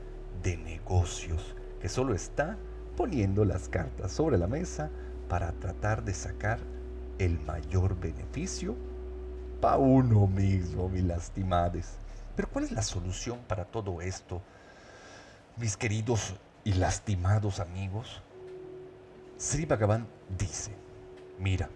de 0.43 0.57
negocios 0.57 1.55
que 1.81 1.89
solo 1.89 2.15
está 2.15 2.57
poniendo 2.97 3.45
las 3.45 3.69
cartas 3.69 4.13
sobre 4.13 4.39
la 4.39 4.47
mesa 4.47 4.91
para 5.29 5.53
tratar 5.53 6.05
de 6.05 6.15
sacar 6.15 6.59
el 7.19 7.39
mayor 7.41 7.99
beneficio 7.99 8.75
para 9.61 9.77
uno 9.77 10.27
mismo, 10.27 10.89
mis 10.89 11.05
lastimades. 11.05 11.99
Pero 12.37 12.49
¿cuál 12.49 12.65
es 12.65 12.73
la 12.73 12.83
solución 12.83 13.41
para 13.49 13.65
todo 13.65 14.01
esto, 14.01 14.43
mis 15.57 15.77
queridos 15.77 16.35
y 16.65 16.75
lastimados 16.75 17.61
amigos? 17.61 18.23
Sri 19.39 19.67
Bhagavan 19.67 20.07
dice, 20.39 20.73
mira, 21.39 21.69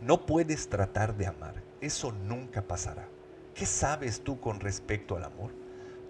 no 0.00 0.26
puedes 0.26 0.68
tratar 0.68 1.16
de 1.16 1.26
amar, 1.26 1.62
eso 1.80 2.12
nunca 2.12 2.62
pasará. 2.62 3.08
¿Qué 3.54 3.66
sabes 3.66 4.22
tú 4.22 4.38
con 4.40 4.60
respecto 4.60 5.16
al 5.16 5.24
amor? 5.24 5.65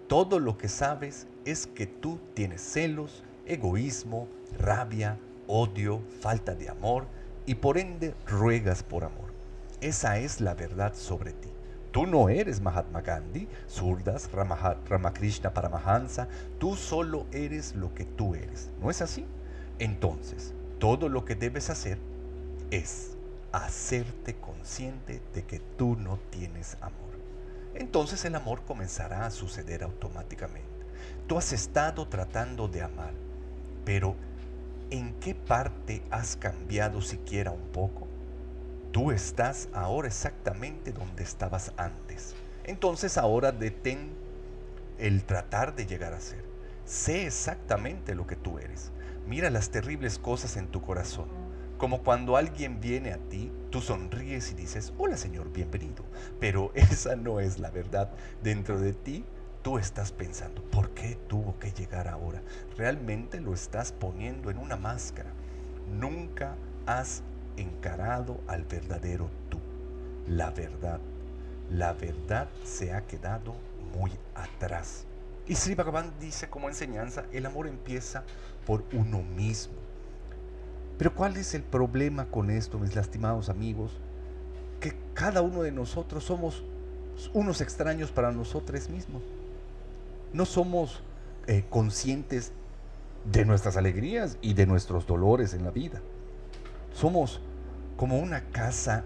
Todo 0.07 0.39
lo 0.39 0.57
que 0.57 0.69
sabes 0.69 1.27
es 1.43 1.67
que 1.67 1.85
tú 1.85 2.17
tienes 2.33 2.61
celos, 2.61 3.25
egoísmo, 3.45 4.29
rabia, 4.57 5.17
odio, 5.47 6.01
falta 6.21 6.55
de 6.55 6.69
amor 6.69 7.07
y 7.45 7.55
por 7.55 7.77
ende 7.77 8.15
ruegas 8.25 8.83
por 8.83 9.03
amor. 9.03 9.33
Esa 9.81 10.17
es 10.17 10.39
la 10.39 10.53
verdad 10.53 10.93
sobre 10.95 11.33
ti. 11.33 11.49
Tú 11.91 12.07
no 12.07 12.29
eres 12.29 12.61
Mahatma 12.61 13.01
Gandhi, 13.01 13.49
Surdas, 13.67 14.29
Ramakrishna 14.31 15.53
Paramahansa, 15.53 16.29
tú 16.57 16.77
solo 16.77 17.25
eres 17.33 17.75
lo 17.75 17.93
que 17.93 18.05
tú 18.05 18.33
eres. 18.33 18.69
¿No 18.81 18.89
es 18.89 19.01
así? 19.01 19.25
Entonces, 19.77 20.53
todo 20.79 21.09
lo 21.09 21.25
que 21.25 21.35
debes 21.35 21.69
hacer 21.69 21.97
es 22.71 23.17
hacerte 23.51 24.35
consciente 24.35 25.21
de 25.33 25.43
que 25.43 25.59
tú 25.59 25.97
no 25.97 26.17
tienes 26.29 26.77
amor 26.79 27.06
entonces 27.77 28.25
el 28.25 28.35
amor 28.35 28.63
comenzará 28.63 29.25
a 29.25 29.31
suceder 29.31 29.83
automáticamente. 29.83 30.67
Tú 31.27 31.37
has 31.37 31.53
estado 31.53 32.07
tratando 32.07 32.67
de 32.67 32.81
amar, 32.81 33.13
pero 33.85 34.15
¿en 34.89 35.13
qué 35.19 35.35
parte 35.35 36.01
has 36.09 36.35
cambiado 36.35 37.01
siquiera 37.01 37.51
un 37.51 37.67
poco? 37.69 38.07
Tú 38.91 39.11
estás 39.11 39.69
ahora 39.73 40.07
exactamente 40.07 40.91
donde 40.91 41.23
estabas 41.23 41.71
antes. 41.77 42.35
Entonces 42.63 43.17
ahora 43.17 43.51
detén 43.51 44.09
el 44.97 45.23
tratar 45.23 45.75
de 45.75 45.85
llegar 45.85 46.13
a 46.13 46.19
ser. 46.19 46.43
Sé 46.85 47.27
exactamente 47.27 48.15
lo 48.15 48.25
que 48.25 48.35
tú 48.35 48.59
eres. 48.59 48.91
Mira 49.27 49.49
las 49.49 49.69
terribles 49.69 50.17
cosas 50.17 50.57
en 50.57 50.67
tu 50.67 50.81
corazón 50.81 51.46
como 51.77 52.03
cuando 52.03 52.37
alguien 52.37 52.81
viene 52.81 53.11
a 53.11 53.17
ti, 53.17 53.51
tú 53.69 53.81
sonríes 53.81 54.51
y 54.51 54.55
dices, 54.55 54.93
hola 54.97 55.15
Señor, 55.15 55.51
bienvenido. 55.51 56.03
Pero 56.39 56.71
esa 56.75 57.15
no 57.15 57.39
es 57.39 57.59
la 57.59 57.69
verdad. 57.69 58.09
Dentro 58.41 58.79
de 58.79 58.93
ti, 58.93 59.23
tú 59.61 59.77
estás 59.77 60.11
pensando, 60.11 60.63
¿por 60.63 60.91
qué 60.91 61.17
tuvo 61.27 61.57
que 61.59 61.71
llegar 61.71 62.07
ahora? 62.07 62.41
Realmente 62.77 63.39
lo 63.39 63.53
estás 63.53 63.91
poniendo 63.91 64.49
en 64.49 64.57
una 64.57 64.75
máscara. 64.75 65.31
Nunca 65.99 66.55
has 66.85 67.21
encarado 67.57 68.41
al 68.47 68.63
verdadero 68.63 69.29
tú. 69.49 69.59
La 70.27 70.49
verdad. 70.49 70.99
La 71.69 71.93
verdad 71.93 72.47
se 72.63 72.93
ha 72.93 73.05
quedado 73.05 73.55
muy 73.97 74.11
atrás. 74.35 75.05
Y 75.47 75.55
Sri 75.55 75.75
Bhagavan 75.75 76.11
dice 76.19 76.49
como 76.49 76.67
enseñanza, 76.67 77.25
el 77.31 77.45
amor 77.45 77.67
empieza 77.67 78.23
por 78.65 78.83
uno 78.93 79.21
mismo. 79.21 79.86
Pero 80.97 81.13
¿cuál 81.13 81.37
es 81.37 81.53
el 81.53 81.63
problema 81.63 82.25
con 82.25 82.49
esto, 82.49 82.79
mis 82.79 82.95
lastimados 82.95 83.49
amigos? 83.49 83.91
Que 84.79 84.93
cada 85.13 85.41
uno 85.41 85.61
de 85.61 85.71
nosotros 85.71 86.23
somos 86.23 86.63
unos 87.33 87.61
extraños 87.61 88.11
para 88.11 88.31
nosotros 88.31 88.89
mismos. 88.89 89.23
No 90.33 90.45
somos 90.45 91.01
eh, 91.47 91.65
conscientes 91.69 92.51
de 93.31 93.45
nuestras 93.45 93.77
alegrías 93.77 94.37
y 94.41 94.53
de 94.53 94.65
nuestros 94.65 95.05
dolores 95.05 95.53
en 95.53 95.63
la 95.63 95.71
vida. 95.71 96.01
Somos 96.93 97.41
como 97.95 98.19
una 98.19 98.41
casa 98.51 99.03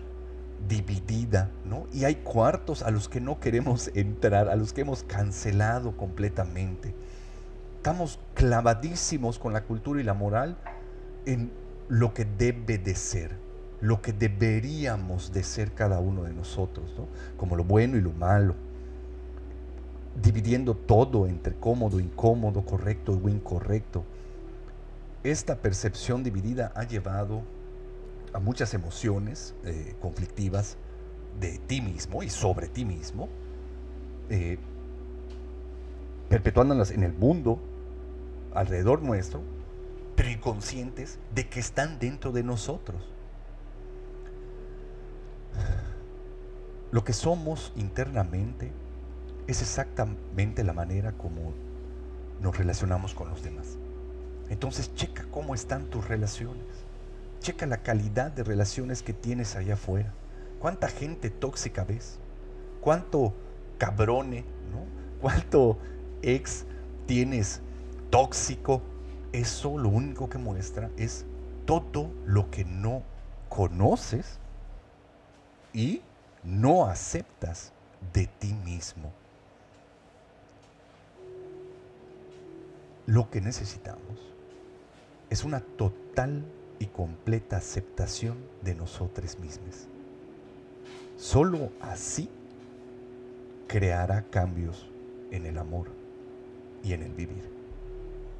dividida, 0.68 1.50
¿no? 1.66 1.88
Y 1.92 2.06
hay 2.06 2.16
cuartos 2.16 2.84
a 2.84 2.92
los 2.92 3.10
que 3.10 3.20
no 3.20 3.40
queremos 3.40 3.90
entrar, 3.96 4.48
a 4.50 4.56
los 4.56 4.74
que 4.74 4.82
hemos 4.82 5.04
cancelado 5.04 5.98
completamente. 5.98 6.94
Estamos 7.78 8.20
clavadísimos 8.36 9.40
con 9.40 9.54
la 9.54 9.64
cultura 9.64 10.00
y 10.00 10.04
la 10.04 10.14
moral 10.14 10.58
en 11.26 11.52
lo 11.92 12.14
que 12.14 12.24
debe 12.24 12.78
de 12.78 12.96
ser, 12.96 13.36
lo 13.82 14.02
que 14.02 14.14
deberíamos 14.14 15.34
de 15.34 15.44
ser 15.44 15.74
cada 15.74 16.00
uno 16.00 16.24
de 16.24 16.32
nosotros, 16.32 16.90
como 17.36 17.58
lo 17.58 17.66
bueno 17.66 17.98
y 17.98 18.02
lo 18.02 18.14
malo, 18.14 18.56
dividiendo 20.24 20.74
todo 20.74 21.28
entre 21.28 21.54
cómodo, 21.54 22.00
incómodo, 22.00 22.62
correcto 22.66 23.20
o 23.22 23.28
incorrecto. 23.28 24.06
Esta 25.26 25.58
percepción 25.58 26.24
dividida 26.24 26.72
ha 26.76 26.86
llevado 26.86 27.42
a 28.32 28.40
muchas 28.40 28.74
emociones 28.74 29.54
eh, 29.66 29.94
conflictivas 30.02 30.78
de 31.42 31.58
ti 31.58 31.82
mismo 31.82 32.24
y 32.24 32.30
sobre 32.30 32.70
ti 32.70 32.86
mismo, 32.86 33.28
eh, 34.30 34.58
perpetuándolas 36.30 36.92
en 36.92 37.04
el 37.04 37.12
mundo 37.12 37.60
alrededor 38.54 39.02
nuestro 39.02 39.42
pero 40.16 40.30
de 41.34 41.50
que 41.50 41.60
están 41.60 42.00
dentro 42.00 42.32
de 42.32 42.44
nosotros. 42.44 43.02
Lo 46.92 47.04
que 47.04 47.14
somos 47.14 47.72
internamente 47.76 48.72
es 49.48 49.62
exactamente 49.62 50.64
la 50.64 50.74
manera 50.74 51.14
como 51.14 51.54
nos 52.42 52.58
relacionamos 52.58 53.14
con 53.14 53.30
los 53.30 53.44
demás. 53.44 53.78
Entonces 54.50 54.94
checa 54.96 55.26
cómo 55.32 55.56
están 55.56 55.86
tus 55.86 56.08
relaciones. 56.08 56.66
Checa 57.40 57.66
la 57.66 57.78
calidad 57.78 58.32
de 58.32 58.44
relaciones 58.44 59.04
que 59.04 59.14
tienes 59.14 59.56
allá 59.56 59.76
afuera. 59.76 60.14
¿Cuánta 60.60 60.90
gente 60.90 61.30
tóxica 61.30 61.84
ves? 61.84 62.20
¿Cuánto 62.82 63.34
cabrone, 63.78 64.42
¿no? 64.72 64.86
¿Cuánto 65.22 65.78
ex 66.22 66.66
tienes 67.08 67.62
tóxico? 68.10 68.82
Eso 69.34 69.78
lo 69.78 69.90
único 69.90 70.30
que 70.30 70.38
muestra 70.38 70.90
es 70.98 71.26
todo 71.66 72.12
lo 72.26 72.50
que 72.52 72.66
no 72.66 73.04
conoces 73.50 74.40
y 75.74 76.02
no 76.44 76.86
aceptas 76.86 77.72
de 78.14 78.28
ti 78.28 78.54
mismo. 78.66 79.12
Lo 83.06 83.30
que 83.30 83.42
necesitamos 83.42 84.02
es 85.30 85.44
una 85.44 85.62
total 85.62 86.44
y 86.80 86.88
completa 86.88 87.58
aceptación 87.58 88.38
de 88.62 88.76
nosotros 88.76 89.40
mismos. 89.40 89.88
Solo 91.18 91.72
así 91.80 92.30
creará 93.68 94.24
cambios 94.24 94.90
en 95.32 95.46
el 95.46 95.58
amor 95.58 95.88
y 96.84 96.94
en 96.94 97.04
el 97.04 97.14
vivir. 97.14 97.61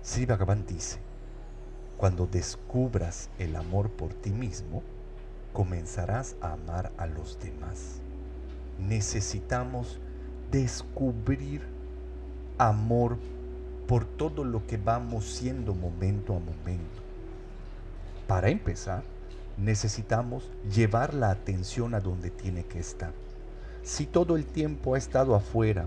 Sri 0.04 0.26
Bhagavan 0.26 0.66
dice, 0.66 0.98
cuando 1.96 2.26
descubras 2.26 3.30
el 3.38 3.56
amor 3.56 3.92
por 3.92 4.16
ti 4.16 4.32
mismo, 4.32 4.82
comenzarás 5.54 6.36
a 6.42 6.54
amar 6.54 6.92
a 6.98 7.06
los 7.06 7.38
demás. 7.40 8.02
Necesitamos 8.80 10.00
descubrir 10.50 11.62
amor 12.58 13.20
por 13.88 14.06
todo 14.06 14.44
lo 14.44 14.66
que 14.66 14.78
vamos 14.78 15.26
siendo 15.26 15.76
momento 15.76 16.36
a 16.36 16.40
momento. 16.40 17.02
Para 18.28 18.50
empezar, 18.50 19.04
necesitamos 19.56 20.50
llevar 20.74 21.14
la 21.14 21.30
atención 21.30 21.94
a 21.94 22.00
donde 22.00 22.32
tiene 22.32 22.66
que 22.66 22.80
estar. 22.80 23.14
Si 23.84 24.08
todo 24.08 24.36
el 24.36 24.48
tiempo 24.48 24.96
ha 24.96 24.98
estado 24.98 25.36
afuera 25.36 25.86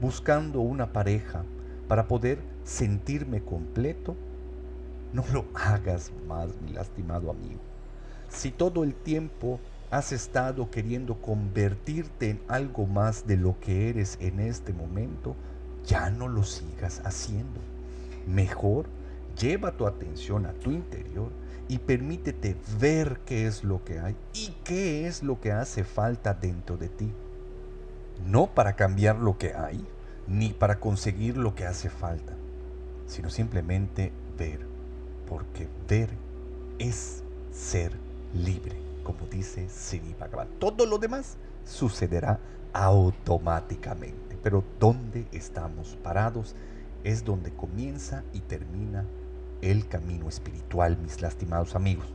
buscando 0.00 0.60
una 0.60 0.92
pareja 0.92 1.44
para 1.88 2.08
poder 2.08 2.38
sentirme 2.64 3.42
completo, 3.42 4.16
no 5.12 5.24
lo 5.32 5.44
hagas 5.54 6.12
más, 6.26 6.48
mi 6.62 6.72
lastimado 6.72 7.30
amigo. 7.30 7.60
Si 8.28 8.50
todo 8.50 8.82
el 8.82 8.94
tiempo 8.94 9.60
has 9.90 10.12
estado 10.12 10.70
queriendo 10.70 11.20
convertirte 11.20 12.30
en 12.30 12.40
algo 12.48 12.86
más 12.86 13.26
de 13.26 13.36
lo 13.36 13.60
que 13.60 13.90
eres 13.90 14.16
en 14.20 14.40
este 14.40 14.72
momento, 14.72 15.36
ya 15.84 16.08
no 16.08 16.28
lo 16.28 16.44
sigas 16.44 17.02
haciendo. 17.04 17.60
Mejor 18.26 18.86
lleva 19.38 19.76
tu 19.76 19.86
atención 19.86 20.46
a 20.46 20.52
tu 20.54 20.70
interior 20.70 21.30
y 21.68 21.78
permítete 21.78 22.56
ver 22.80 23.20
qué 23.26 23.46
es 23.46 23.64
lo 23.64 23.84
que 23.84 23.98
hay 23.98 24.16
y 24.34 24.54
qué 24.64 25.06
es 25.06 25.22
lo 25.22 25.40
que 25.40 25.52
hace 25.52 25.84
falta 25.84 26.34
dentro 26.34 26.76
de 26.76 26.88
ti. 26.88 27.12
No 28.26 28.46
para 28.46 28.76
cambiar 28.76 29.16
lo 29.16 29.36
que 29.36 29.54
hay, 29.54 29.84
ni 30.26 30.52
para 30.52 30.78
conseguir 30.78 31.36
lo 31.36 31.54
que 31.54 31.66
hace 31.66 31.90
falta, 31.90 32.34
sino 33.06 33.30
simplemente 33.30 34.12
ver, 34.38 34.60
porque 35.28 35.68
ver 35.88 36.10
es 36.78 37.22
ser 37.52 37.92
libre, 38.34 38.76
como 39.04 39.26
dice 39.30 39.68
Sri 39.68 40.14
Bhagavan. 40.18 40.48
Todo 40.58 40.86
lo 40.86 40.98
demás 40.98 41.36
sucederá 41.64 42.38
automáticamente, 42.72 44.38
pero 44.42 44.64
donde 44.78 45.26
estamos 45.32 45.96
parados 46.02 46.54
es 47.04 47.24
donde 47.24 47.52
comienza 47.52 48.22
y 48.32 48.40
termina 48.40 49.04
el 49.60 49.86
camino 49.88 50.28
espiritual, 50.28 50.96
mis 50.98 51.20
lastimados 51.20 51.74
amigos. 51.74 52.06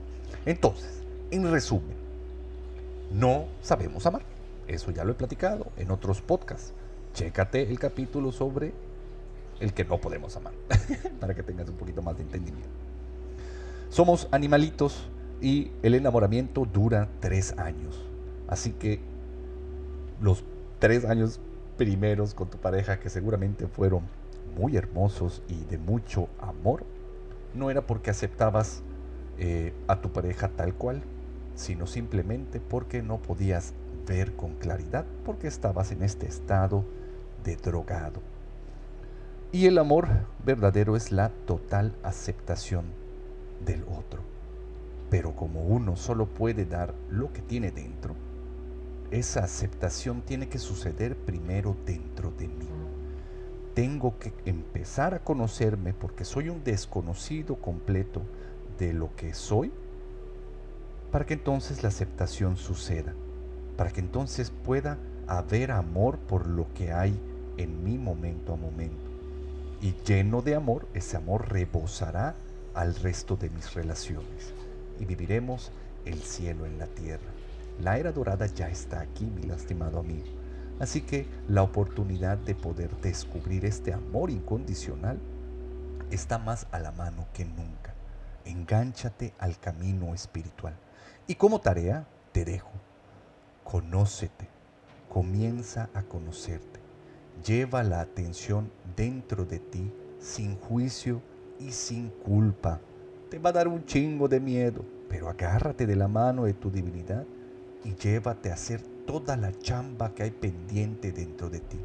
Entonces, 0.46 1.04
en 1.32 1.50
resumen, 1.50 1.96
no 3.12 3.46
sabemos 3.62 4.06
amar. 4.06 4.24
Eso 4.68 4.92
ya 4.92 5.04
lo 5.04 5.12
he 5.14 5.16
platicado 5.16 5.68
en 5.78 5.92
otros 5.92 6.22
podcasts. 6.22 6.74
Chécate 7.14 7.70
el 7.70 7.80
capítulo 7.80 8.32
sobre 8.32 8.74
el 9.60 9.74
que 9.74 9.86
no 9.86 10.00
podemos 10.00 10.36
amar, 10.36 10.54
para 11.20 11.34
que 11.34 11.44
tengas 11.44 11.68
un 11.70 11.76
poquito 11.76 12.02
más 12.02 12.16
de 12.18 12.24
entendimiento. 12.24 12.70
Somos 13.90 14.28
animalitos 14.32 15.08
y 15.42 15.72
el 15.82 15.96
enamoramiento 15.96 16.66
dura 16.66 17.10
tres 17.20 17.58
años. 17.58 18.00
Así 18.48 18.72
que 18.72 19.00
los 20.22 20.44
tres 20.80 21.06
años 21.06 21.40
primeros 21.78 22.34
con 22.34 22.50
tu 22.50 22.58
pareja, 22.58 23.00
que 23.00 23.10
seguramente 23.10 23.68
fueron 23.68 24.04
muy 24.58 24.76
hermosos 24.76 25.42
y 25.48 25.64
de 25.66 25.78
mucho 25.78 26.28
amor, 26.40 26.84
no 27.54 27.70
era 27.70 27.82
porque 27.82 28.10
aceptabas 28.10 28.82
eh, 29.38 29.74
a 29.88 30.02
tu 30.02 30.12
pareja 30.12 30.50
tal 30.50 30.74
cual, 30.74 31.02
sino 31.56 31.88
simplemente 31.88 32.60
porque 32.60 33.02
no 33.02 33.18
podías 33.18 33.74
ver 34.08 34.36
con 34.36 34.54
claridad, 34.56 35.06
porque 35.26 35.48
estabas 35.48 35.92
en 35.92 36.04
este 36.04 36.28
estado 36.28 36.84
drogado. 37.56 38.22
Y 39.52 39.66
el 39.66 39.78
amor 39.78 40.08
verdadero 40.46 40.96
es 40.96 41.12
la 41.12 41.30
total 41.46 41.96
aceptación 42.04 42.86
del 43.66 43.84
otro. 43.84 44.22
Pero 45.10 45.36
como 45.36 45.64
uno 45.64 45.96
solo 45.96 46.26
puede 46.26 46.66
dar 46.66 46.94
lo 47.10 47.32
que 47.32 47.42
tiene 47.42 47.72
dentro, 47.72 48.16
esa 49.10 49.44
aceptación 49.44 50.22
tiene 50.22 50.50
que 50.50 50.60
suceder 50.60 51.16
primero 51.16 51.78
dentro 51.86 52.32
de 52.38 52.48
mí 52.50 52.68
tengo 53.78 54.18
que 54.18 54.34
empezar 54.46 55.14
a 55.14 55.20
conocerme 55.20 55.94
porque 55.94 56.26
soy 56.26 56.50
un 56.50 56.64
desconocido 56.64 57.58
completo 57.58 58.24
de 58.80 58.92
lo 58.92 59.16
que 59.16 59.36
soy, 59.36 59.72
para 61.12 61.28
que 61.28 61.36
entonces 61.36 61.84
la 61.84 61.90
aceptación 61.90 62.58
suceda, 62.58 63.14
para 63.78 63.92
que 63.92 64.00
entonces 64.00 64.50
pueda 64.50 64.98
haber 65.28 65.70
amor 65.70 66.18
por 66.18 66.48
lo 66.48 66.66
que 66.74 66.92
hay 66.92 67.20
en 67.58 67.84
mi 67.84 67.98
momento 67.98 68.54
a 68.54 68.56
momento. 68.56 69.12
Y 69.82 69.94
lleno 70.06 70.42
de 70.42 70.56
amor, 70.56 70.88
ese 70.94 71.18
amor 71.18 71.52
rebosará 71.52 72.36
al 72.74 72.96
resto 72.96 73.36
de 73.36 73.50
mis 73.50 73.74
relaciones 73.74 74.54
y 75.00 75.06
viviremos 75.06 75.72
el 76.06 76.22
cielo 76.22 76.66
en 76.66 76.80
la 76.80 76.88
tierra. 76.88 77.32
La 77.82 77.98
era 77.98 78.12
dorada 78.12 78.48
ya 78.48 78.70
está 78.70 79.02
aquí, 79.02 79.26
mi 79.26 79.44
lastimado 79.44 80.00
amigo. 80.00 80.26
Así 80.80 81.02
que 81.02 81.28
la 81.48 81.64
oportunidad 81.64 82.38
de 82.38 82.56
poder 82.56 82.96
descubrir 83.02 83.66
este 83.66 83.94
amor 83.94 84.30
incondicional 84.30 85.20
está 86.12 86.38
más 86.38 86.68
a 86.72 86.80
la 86.80 86.92
mano 86.92 87.28
que 87.34 87.46
nunca. 87.46 87.94
Engánchate 88.46 89.34
al 89.40 89.60
camino 89.60 90.14
espiritual. 90.14 90.76
Y 91.28 91.36
como 91.36 91.60
tarea 91.60 92.08
te 92.32 92.46
dejo, 92.46 92.72
conócete, 93.64 94.48
comienza 95.10 95.90
a 95.94 96.04
conocerte. 96.04 96.87
Lleva 97.48 97.82
la 97.82 98.02
atención 98.02 98.70
dentro 98.98 99.46
de 99.46 99.60
ti 99.60 99.90
sin 100.20 100.58
juicio 100.58 101.22
y 101.62 101.72
sin 101.72 102.10
culpa. 102.10 102.82
Te 103.30 103.40
va 103.40 103.52
a 103.52 103.54
dar 103.54 103.70
un 103.70 103.86
chingo 103.86 104.28
de 104.28 104.42
miedo, 104.42 104.84
pero 105.08 105.30
agárrate 105.30 105.88
de 105.88 105.96
la 105.96 106.10
mano 106.10 106.44
de 106.44 106.54
tu 106.54 106.70
divinidad 106.70 107.26
y 107.86 107.96
llévate 107.96 108.52
a 108.52 108.56
hacer 108.56 108.82
toda 109.06 109.38
la 109.38 109.58
chamba 109.60 110.14
que 110.14 110.24
hay 110.24 110.32
pendiente 110.32 111.14
dentro 111.14 111.50
de 111.50 111.62
ti. 111.62 111.80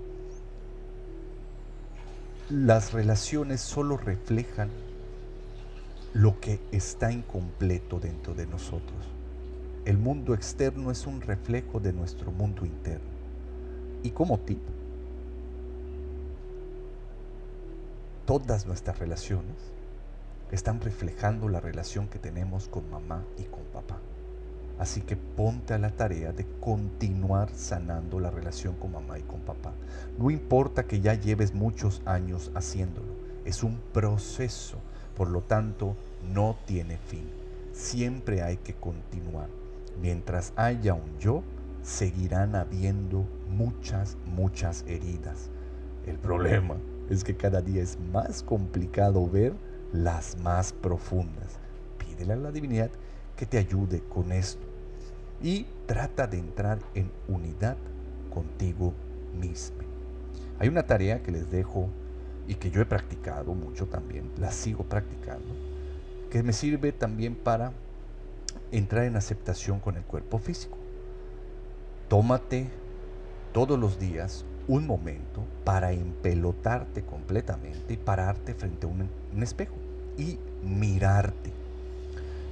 Las 2.50 2.92
relaciones 2.92 3.60
solo 3.60 3.96
reflejan 3.96 4.68
lo 6.12 6.40
que 6.40 6.58
está 6.72 7.12
incompleto 7.12 8.00
dentro 8.00 8.34
de 8.34 8.48
nosotros. 8.48 9.06
El 9.84 9.96
mundo 9.96 10.34
externo 10.34 10.90
es 10.90 11.06
un 11.06 11.20
reflejo 11.20 11.78
de 11.78 11.92
nuestro 11.92 12.32
mundo 12.32 12.66
interno. 12.66 13.12
Y 14.02 14.10
como 14.10 14.40
tipo, 14.40 14.81
todas 18.26 18.66
nuestras 18.66 18.98
relaciones 18.98 19.56
están 20.50 20.80
reflejando 20.80 21.48
la 21.48 21.60
relación 21.60 22.08
que 22.08 22.18
tenemos 22.18 22.68
con 22.68 22.88
mamá 22.90 23.24
y 23.38 23.44
con 23.44 23.62
papá. 23.72 23.98
Así 24.78 25.00
que 25.00 25.16
ponte 25.16 25.74
a 25.74 25.78
la 25.78 25.90
tarea 25.90 26.32
de 26.32 26.46
continuar 26.60 27.50
sanando 27.54 28.20
la 28.20 28.30
relación 28.30 28.74
con 28.74 28.92
mamá 28.92 29.18
y 29.18 29.22
con 29.22 29.40
papá. 29.40 29.72
No 30.18 30.30
importa 30.30 30.84
que 30.84 31.00
ya 31.00 31.14
lleves 31.14 31.54
muchos 31.54 32.02
años 32.04 32.50
haciéndolo, 32.54 33.12
es 33.44 33.62
un 33.62 33.78
proceso, 33.92 34.78
por 35.16 35.30
lo 35.30 35.40
tanto 35.40 35.96
no 36.32 36.56
tiene 36.66 36.98
fin. 36.98 37.28
Siempre 37.72 38.42
hay 38.42 38.58
que 38.58 38.74
continuar. 38.74 39.48
Mientras 40.00 40.52
haya 40.56 40.94
un 40.94 41.18
yo, 41.18 41.42
seguirán 41.82 42.54
habiendo 42.54 43.26
muchas, 43.50 44.16
muchas 44.26 44.84
heridas. 44.86 45.50
El 46.06 46.18
problema 46.18 46.76
es 47.14 47.24
que 47.24 47.36
cada 47.36 47.60
día 47.60 47.82
es 47.82 47.98
más 48.12 48.42
complicado 48.42 49.28
ver 49.28 49.52
las 49.92 50.38
más 50.38 50.72
profundas. 50.72 51.58
Pídele 51.98 52.32
a 52.32 52.36
la 52.36 52.52
divinidad 52.52 52.90
que 53.36 53.44
te 53.44 53.58
ayude 53.58 54.00
con 54.08 54.32
esto 54.32 54.66
y 55.42 55.66
trata 55.86 56.26
de 56.26 56.38
entrar 56.38 56.78
en 56.94 57.10
unidad 57.28 57.76
contigo 58.32 58.94
mismo. 59.38 59.78
Hay 60.58 60.68
una 60.68 60.86
tarea 60.86 61.22
que 61.22 61.32
les 61.32 61.50
dejo 61.50 61.88
y 62.48 62.54
que 62.54 62.70
yo 62.70 62.80
he 62.80 62.86
practicado 62.86 63.52
mucho 63.54 63.86
también, 63.86 64.30
la 64.38 64.50
sigo 64.50 64.84
practicando, 64.84 65.54
que 66.30 66.42
me 66.42 66.52
sirve 66.52 66.92
también 66.92 67.34
para 67.34 67.72
entrar 68.70 69.04
en 69.04 69.16
aceptación 69.16 69.80
con 69.80 69.96
el 69.96 70.02
cuerpo 70.02 70.38
físico. 70.38 70.78
Tómate 72.08 72.68
todos 73.52 73.78
los 73.78 73.98
días 73.98 74.44
un 74.68 74.86
momento 74.86 75.44
para 75.64 75.92
empelotarte 75.92 77.02
completamente 77.02 77.94
y 77.94 77.96
pararte 77.96 78.54
frente 78.54 78.86
a 78.86 78.90
un, 78.90 79.08
espejo 79.42 79.74
y 80.16 80.38
mirarte. 80.64 81.50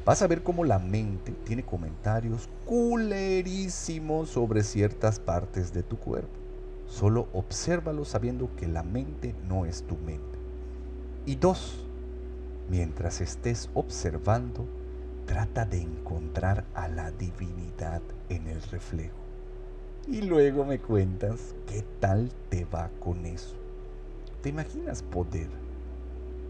Vas 0.04 0.22
a 0.22 0.26
ver 0.26 0.42
cómo 0.42 0.64
la 0.64 0.78
mente 0.78 1.32
tiene 1.44 1.62
comentarios 1.62 2.48
culerísimos 2.64 4.30
sobre 4.30 4.62
ciertas 4.62 5.20
partes 5.20 5.72
de 5.72 5.82
tu 5.82 5.98
cuerpo. 5.98 6.40
Solo 6.88 7.28
obsérvalo 7.32 8.04
sabiendo 8.04 8.50
que 8.56 8.66
la 8.66 8.82
mente 8.82 9.34
no 9.48 9.66
es 9.66 9.82
tu 9.84 9.96
mente. 9.96 10.38
Y 11.26 11.36
dos, 11.36 11.86
mientras 12.68 13.20
estés 13.20 13.68
observando, 13.74 14.66
trata 15.26 15.64
de 15.64 15.82
encontrar 15.82 16.64
a 16.74 16.88
la 16.88 17.12
divinidad 17.12 18.02
en 18.30 18.48
el 18.48 18.60
reflejo. 18.62 19.19
Y 20.08 20.22
luego 20.22 20.64
me 20.64 20.78
cuentas 20.80 21.54
qué 21.66 21.84
tal 22.00 22.30
te 22.48 22.64
va 22.64 22.90
con 23.00 23.26
eso. 23.26 23.54
¿Te 24.42 24.48
imaginas 24.48 25.02
poder 25.02 25.48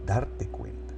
darte 0.06 0.46
cuenta 0.46 0.94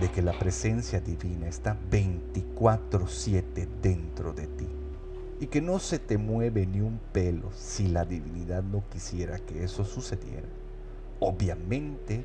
de 0.00 0.08
que 0.10 0.22
la 0.22 0.38
presencia 0.38 1.00
divina 1.00 1.48
está 1.48 1.76
24/7 1.90 3.66
dentro 3.82 4.32
de 4.32 4.46
ti? 4.46 4.68
Y 5.40 5.48
que 5.48 5.60
no 5.60 5.80
se 5.80 5.98
te 5.98 6.18
mueve 6.18 6.66
ni 6.66 6.80
un 6.80 7.00
pelo 7.12 7.50
si 7.52 7.88
la 7.88 8.04
divinidad 8.04 8.62
no 8.62 8.84
quisiera 8.90 9.40
que 9.40 9.64
eso 9.64 9.84
sucediera. 9.84 10.46
Obviamente 11.18 12.24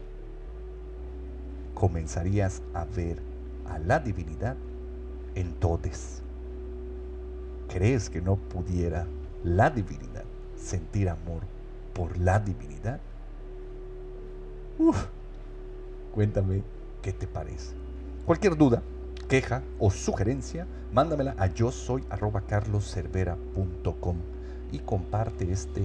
comenzarías 1.73 2.61
a 2.73 2.85
ver 2.85 3.17
a 3.65 3.79
la 3.79 3.99
divinidad 3.99 4.55
en 5.33 5.53
todes. 5.53 6.21
¿Crees 7.69 8.09
que 8.09 8.21
no 8.21 8.35
pudiera 8.35 9.07
la 9.43 9.69
divinidad 9.69 10.23
sentir 10.55 11.09
amor 11.09 11.43
por 11.93 12.17
la 12.17 12.39
divinidad? 12.39 12.99
Cuéntame 16.13 16.63
qué 17.01 17.13
te 17.13 17.27
parece. 17.27 17.75
Cualquier 18.25 18.57
duda, 18.57 18.81
queja 19.27 19.63
o 19.79 19.89
sugerencia, 19.91 20.67
mándamela 20.91 21.35
a 21.37 21.47
yo 21.47 21.71
soy 21.71 22.03
carloscervera.com 22.47 24.17
y 24.71 24.79
comparte 24.79 25.51
este 25.51 25.81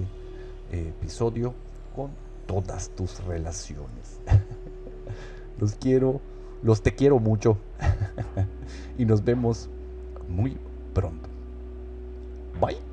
eh, 0.71 0.89
episodio 0.89 1.53
con 1.95 2.11
todas 2.45 2.89
tus 2.89 3.23
relaciones. 3.23 4.19
Los 5.59 5.75
quiero, 5.75 6.19
los 6.63 6.81
te 6.81 6.95
quiero 6.95 7.19
mucho. 7.19 7.57
y 8.97 9.05
nos 9.05 9.23
vemos 9.23 9.69
muy 10.27 10.57
pronto. 10.93 11.29
Bye. 12.59 12.92